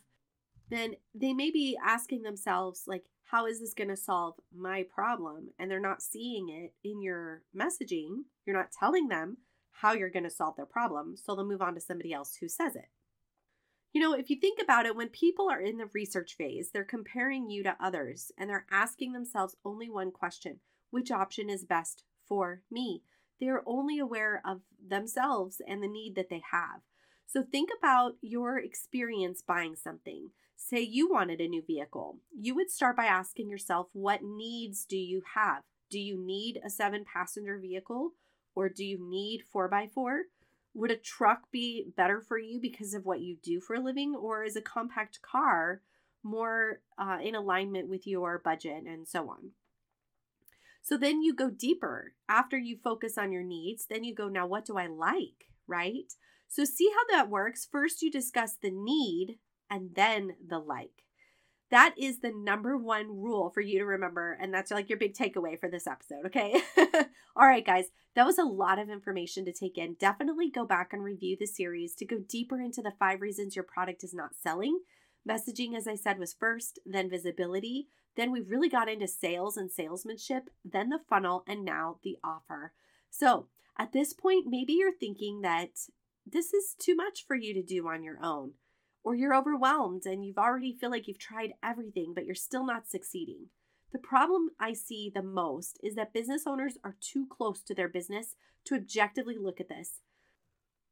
then 0.74 0.96
they 1.14 1.34
may 1.34 1.52
be 1.52 1.78
asking 1.84 2.24
themselves, 2.24 2.84
like, 2.88 3.04
how 3.26 3.46
is 3.46 3.60
this 3.60 3.74
going 3.74 3.90
to 3.90 3.98
solve 3.98 4.36
my 4.56 4.84
problem? 4.84 5.50
And 5.58 5.70
they're 5.70 5.80
not 5.80 6.02
seeing 6.02 6.50
it 6.50 6.74
in 6.88 7.02
your 7.02 7.42
messaging. 7.56 8.24
You're 8.46 8.58
not 8.58 8.72
telling 8.72 9.08
them 9.08 9.38
how 9.72 9.94
you're 9.94 10.10
going 10.10 10.24
to 10.24 10.30
solve 10.30 10.56
their 10.56 10.66
problem. 10.66 11.16
So 11.18 11.36
they'll 11.36 11.46
move 11.46 11.62
on 11.62 11.76
to 11.76 11.82
somebody 11.82 12.14
else 12.14 12.36
who 12.40 12.48
says 12.48 12.76
it. 12.76 12.90
You 13.92 14.02
know, 14.02 14.14
if 14.14 14.30
you 14.30 14.38
think 14.40 14.60
about 14.62 14.86
it, 14.86 14.96
when 14.96 15.10
people 15.10 15.50
are 15.50 15.62
in 15.62 15.78
the 15.78 15.90
research 15.94 16.36
phase, 16.36 16.72
they're 16.72 16.84
comparing 16.84 17.50
you 17.50 17.64
to 17.64 17.78
others 17.80 18.32
and 18.38 18.50
they're 18.50 18.66
asking 18.72 19.14
themselves 19.14 19.56
only 19.64 19.90
one 19.90 20.12
question 20.12 20.60
which 20.90 21.10
option 21.10 21.50
is 21.50 21.66
best 21.66 22.04
for 22.28 22.62
me? 22.70 23.02
They're 23.40 23.64
only 23.66 23.98
aware 23.98 24.44
of 24.46 24.62
themselves 24.88 25.60
and 25.68 25.82
the 25.82 25.88
need 25.88 26.14
that 26.16 26.30
they 26.30 26.44
have. 26.52 26.82
So 27.34 27.42
think 27.42 27.72
about 27.76 28.18
your 28.22 28.60
experience 28.60 29.42
buying 29.42 29.76
something. 29.76 30.30
Say 30.56 30.82
you 30.82 31.10
wanted 31.10 31.42
a 31.42 31.48
new 31.48 31.64
vehicle. 31.66 32.20
You 32.40 32.54
would 32.54 32.70
start 32.70 32.96
by 32.96 33.06
asking 33.06 33.50
yourself, 33.50 33.88
what 33.92 34.22
needs 34.22 34.86
do 34.86 34.98
you 34.98 35.24
have? 35.34 35.64
Do 35.90 35.98
you 35.98 36.16
need 36.16 36.62
a 36.64 36.70
seven 36.70 37.04
passenger 37.12 37.58
vehicle 37.58 38.12
or 38.54 38.70
do 38.70 38.86
you 38.86 39.00
need 39.02 39.42
4x4? 39.52 40.20
Would 40.76 40.92
a 40.92 40.96
truck 40.96 41.52
be 41.52 41.88
better 41.98 42.22
for 42.22 42.38
you 42.38 42.60
because 42.60 42.94
of 42.94 43.04
what 43.04 43.22
you 43.22 43.38
do 43.42 43.60
for 43.60 43.76
a 43.76 43.80
living, 43.80 44.16
or 44.16 44.44
is 44.44 44.56
a 44.56 44.62
compact 44.62 45.22
car 45.24 45.82
more 46.22 46.82
uh, 47.00 47.18
in 47.22 47.34
alignment 47.34 47.90
with 47.90 48.06
your 48.06 48.38
budget 48.38 48.84
and 48.86 49.08
so 49.08 49.30
on? 49.30 49.52
So 50.84 50.98
then 50.98 51.24
you 51.24 51.34
go 51.34 51.50
deeper. 51.50 52.14
After 52.30 52.58
you 52.58 52.78
focus 52.84 53.18
on 53.18 53.32
your 53.32 53.44
needs, 53.44 53.88
then 53.88 54.04
you 54.04 54.14
go, 54.14 54.28
now 54.28 54.46
what 54.46 54.66
do 54.66 54.78
I 54.78 54.88
like, 54.88 55.50
right? 55.68 56.14
So 56.54 56.66
see 56.66 56.88
how 56.94 57.16
that 57.16 57.32
works. 57.32 57.68
First, 57.70 58.04
you 58.04 58.12
discuss 58.12 58.56
the 58.56 58.70
need 58.70 59.40
and 59.72 59.90
then 59.96 60.36
the 60.48 60.60
like. 60.60 61.04
That 61.72 61.96
is 61.98 62.20
the 62.20 62.32
number 62.32 62.78
one 62.78 63.08
rule 63.08 63.50
for 63.50 63.62
you 63.62 63.80
to 63.80 63.86
remember. 63.86 64.38
And 64.40 64.54
that's 64.54 64.70
like 64.70 64.88
your 64.88 65.00
big 65.00 65.16
takeaway 65.16 65.60
for 65.60 65.68
this 65.68 65.88
episode, 65.88 66.28
okay? 66.28 66.62
All 67.36 67.48
right, 67.48 67.66
guys, 67.66 67.86
that 68.16 68.28
was 68.28 68.38
a 68.38 68.44
lot 68.44 68.78
of 68.78 68.92
information 68.92 69.46
to 69.46 69.52
take 69.52 69.80
in. 69.80 69.96
Definitely 69.96 70.52
go 70.52 70.64
back 70.64 70.94
and 70.94 71.04
review 71.04 71.36
the 71.40 71.48
series 71.48 71.96
to 71.96 72.06
go 72.06 72.18
deeper 72.20 72.62
into 72.62 72.84
the 72.84 72.94
five 73.00 73.22
reasons 73.22 73.56
your 73.56 73.66
product 73.66 74.04
is 74.04 74.14
not 74.14 74.36
selling. 74.40 74.82
Messaging, 75.28 75.76
as 75.76 75.88
I 75.88 75.96
said, 75.96 76.20
was 76.20 76.36
first, 76.40 76.78
then 76.86 77.10
visibility. 77.10 77.88
Then 78.16 78.32
we 78.32 78.42
really 78.42 78.70
got 78.70 78.90
into 78.90 79.08
sales 79.08 79.58
and 79.58 79.72
salesmanship, 79.72 80.52
then 80.64 80.90
the 80.90 81.00
funnel, 81.10 81.44
and 81.48 81.66
now 81.66 81.98
the 82.04 82.18
offer. 82.24 82.74
So 83.10 83.48
at 83.76 83.92
this 83.92 84.14
point, 84.14 84.46
maybe 84.48 84.74
you're 84.74 84.94
thinking 84.94 85.42
that 85.42 85.72
this 86.26 86.54
is 86.54 86.76
too 86.78 86.96
much 86.96 87.26
for 87.28 87.36
you 87.36 87.54
to 87.54 87.62
do 87.64 87.88
on 87.88 88.04
your 88.04 88.18
own. 88.24 88.54
or 89.04 89.16
you're 89.16 89.36
overwhelmed 89.36 90.06
and 90.06 90.26
you've 90.26 90.38
already 90.38 90.74
feel 90.74 90.90
like 90.90 91.08
you've 91.08 91.20
tried 91.20 91.54
everything, 91.62 92.14
but 92.16 92.26
you're 92.26 92.36
still 92.36 92.66
not 92.66 92.88
succeeding. 92.88 93.48
The 93.92 94.00
problem 94.00 94.50
I 94.60 94.74
see 94.74 95.12
the 95.14 95.22
most 95.22 95.78
is 95.84 95.96
that 95.96 96.14
business 96.14 96.44
owners 96.48 96.78
are 96.84 96.96
too 97.00 97.28
close 97.30 97.62
to 97.64 97.76
their 97.76 97.90
business 97.90 98.36
to 98.66 98.76
objectively 98.76 99.38
look 99.38 99.60
at 99.60 99.70
this. 99.70 100.00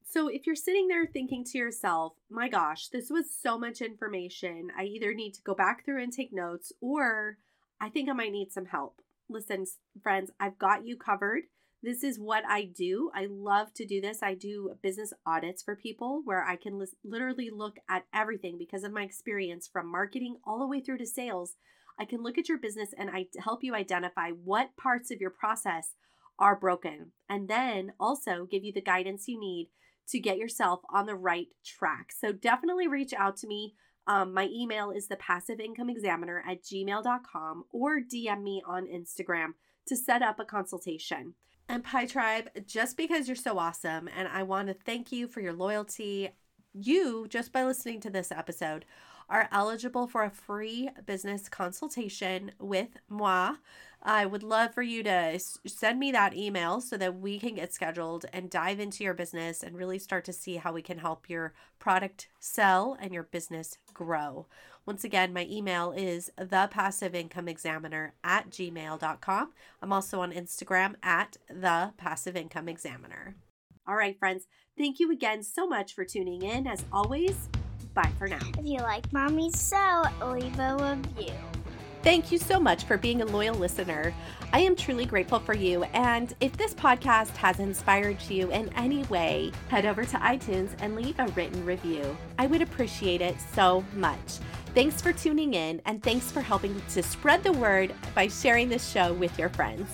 So 0.06 0.28
if 0.28 0.46
you're 0.46 0.56
sitting 0.56 0.89
there 0.89 1.06
thinking 1.06 1.46
to 1.46 1.58
yourself, 1.58 2.13
my 2.30 2.50
gosh, 2.50 2.89
this 2.89 3.10
was 3.10 3.26
so 3.34 3.58
much 3.58 3.82
information, 3.82 4.67
I 4.78 4.84
either 4.84 5.13
need 5.13 5.34
to 5.36 5.41
go 5.41 5.56
back 5.56 5.86
through 5.86 6.04
and 6.04 6.12
take 6.12 6.34
notes 6.34 6.74
or 6.82 7.38
I 7.80 7.89
think 7.89 8.10
I 8.10 8.13
might 8.13 8.34
need 8.34 8.52
some 8.52 8.65
help. 8.65 9.02
Listen, 9.30 9.65
friends, 10.04 10.30
I've 10.39 10.60
got 10.60 10.86
you 10.86 10.98
covered. 10.98 11.44
This 11.84 12.04
is 12.04 12.20
what 12.20 12.44
I 12.48 12.65
do. 12.65 13.10
I 13.15 13.28
love 13.28 13.74
to 13.76 13.86
do 13.86 14.02
this. 14.02 14.22
I 14.22 14.36
do 14.36 14.76
business 14.84 15.13
audits 15.26 15.63
for 15.63 15.76
people 15.76 16.22
where 16.26 16.44
I 16.44 16.56
can 16.56 16.80
literally 17.04 17.50
look 17.52 17.78
at 17.89 18.06
everything 18.13 18.58
because 18.60 18.84
of 18.84 18.91
my 18.91 19.02
experience 19.02 19.67
from 19.67 19.91
marketing 19.91 20.38
all 20.46 20.60
the 20.60 20.67
way 20.67 20.80
through 20.80 21.00
to 21.00 21.08
sales. 21.08 21.56
I 22.00 22.06
can 22.06 22.22
look 22.22 22.38
at 22.38 22.48
your 22.48 22.60
business 22.60 22.89
and 22.98 23.10
I 23.10 23.28
help 23.39 23.63
you 23.63 23.74
identify 23.74 24.30
what 24.30 24.78
parts 24.78 25.10
of 25.10 25.20
your 25.20 25.32
process 25.32 25.96
are 26.38 26.56
broken 26.56 27.12
and 27.28 27.48
then 27.48 27.94
also 28.00 28.46
give 28.50 28.63
you 28.63 28.74
the 28.74 28.82
guidance 28.82 29.28
you 29.28 29.39
need 29.39 29.70
to 30.10 30.20
get 30.20 30.38
yourself 30.38 30.82
on 30.94 31.06
the 31.06 31.15
right 31.15 31.48
track. 31.65 32.12
So 32.12 32.32
definitely 32.32 32.88
reach 32.88 33.13
out 33.13 33.38
to 33.38 33.48
me. 33.48 33.74
Um, 34.08 34.34
my 34.34 34.48
email 34.52 34.91
is 34.91 35.08
the 35.08 35.15
passive 35.15 35.60
income 35.60 35.89
examiner 35.89 36.44
at 36.48 36.63
gmail.com 36.63 37.65
or 37.72 38.00
DM 38.02 38.44
me 38.44 38.62
on 38.67 38.88
Instagram 38.88 39.54
to 39.88 39.96
set 39.96 40.22
up 40.22 40.39
a 40.39 40.46
consultation. 40.46 41.36
And 41.69 41.84
Pi 41.84 42.06
Tribe, 42.06 42.50
just 42.65 42.97
because 42.97 43.28
you're 43.28 43.36
so 43.36 43.58
awesome, 43.58 44.10
and 44.15 44.28
I 44.28 44.43
want 44.43 44.67
to 44.67 44.74
thank 44.74 45.12
you 45.12 45.28
for 45.28 45.39
your 45.39 45.54
loyalty, 45.54 46.30
you, 46.74 47.28
just 47.30 47.52
by 47.52 47.63
listening 47.63 48.02
to 48.02 48.10
this 48.10 48.32
episode, 48.32 48.86
are 49.30 49.47
eligible 49.52 50.08
for 50.08 50.24
a 50.24 50.30
free 50.30 50.89
business 51.06 51.47
consultation 51.47 52.52
with 52.60 52.89
moi. 53.08 53.56
I 54.04 54.26
would 54.26 54.44
love 54.44 54.74
for 54.74 54.82
you 54.82 55.04
to 55.04 55.40
send 55.40 56.00
me 56.00 56.12
that 56.12 56.36
email 56.36 56.82
so 56.82 56.98
that 56.98 57.20
we 57.20 57.40
can 57.40 57.56
get 57.56 57.74
scheduled 57.74 58.26
and 58.34 58.50
dive 58.50 58.80
into 58.80 59.04
your 59.04 59.14
business 59.14 59.62
and 59.62 59.78
really 59.78 60.00
start 60.00 60.26
to 60.26 60.34
see 60.34 60.56
how 60.56 60.74
we 60.74 60.82
can 60.82 60.98
help 60.98 61.30
your 61.30 61.54
product 61.80 62.28
sell 62.40 62.98
and 63.00 63.14
your 63.14 63.24
business 63.24 63.78
grow. 63.94 64.48
Once 64.86 65.04
again, 65.04 65.32
my 65.32 65.46
email 65.50 65.92
is 65.92 66.32
thepassiveincomeexaminer 66.40 68.12
at 68.24 68.50
gmail.com. 68.50 69.52
I'm 69.82 69.94
also 69.94 70.22
on 70.22 70.32
Instagram 70.32 70.96
at 71.04 71.38
the 71.48 71.94
passive 71.98 72.36
income 72.36 72.68
examiner. 72.68 73.36
All 73.88 73.96
right, 73.96 74.18
friends, 74.18 74.48
thank 74.78 75.00
you 75.00 75.12
again 75.12 75.44
so 75.44 75.68
much 75.68 75.94
for 75.94 76.06
tuning 76.06 76.42
in. 76.42 76.66
As 76.66 76.84
always, 76.92 77.50
Bye 77.94 78.12
for 78.18 78.28
now. 78.28 78.40
If 78.58 78.66
you 78.66 78.80
like 78.80 79.12
Mommy 79.12 79.52
So, 79.52 80.04
leave 80.22 80.58
a 80.60 80.78
review. 81.18 81.61
Thank 82.04 82.32
you 82.32 82.40
so 82.40 82.60
much 82.60 82.86
for 82.86 82.98
being 82.98 83.22
a 83.22 83.26
loyal 83.26 83.54
listener. 83.54 84.12
I 84.54 84.60
am 84.62 84.76
truly 84.76 85.06
grateful 85.06 85.38
for 85.38 85.54
you. 85.54 85.84
And 85.94 86.34
if 86.40 86.58
this 86.58 86.74
podcast 86.74 87.36
has 87.38 87.60
inspired 87.60 88.20
you 88.28 88.52
in 88.52 88.74
any 88.76 89.04
way, 89.04 89.52
head 89.70 89.86
over 89.86 90.04
to 90.04 90.18
iTunes 90.18 90.72
and 90.82 90.96
leave 90.96 91.20
a 91.20 91.28
written 91.30 91.64
review. 91.64 92.18
I 92.40 92.48
would 92.48 92.64
appreciate 92.64 93.22
it 93.22 93.36
so 93.54 93.86
much. 93.94 94.40
Thanks 94.74 95.00
for 95.00 95.14
tuning 95.14 95.54
in, 95.54 95.82
and 95.86 96.02
thanks 96.02 96.32
for 96.32 96.42
helping 96.42 96.82
to 96.90 97.04
spread 97.04 97.44
the 97.44 97.52
word 97.52 97.94
by 98.16 98.28
sharing 98.30 98.68
this 98.68 98.90
show 98.90 99.14
with 99.14 99.38
your 99.38 99.50
friends. 99.50 99.88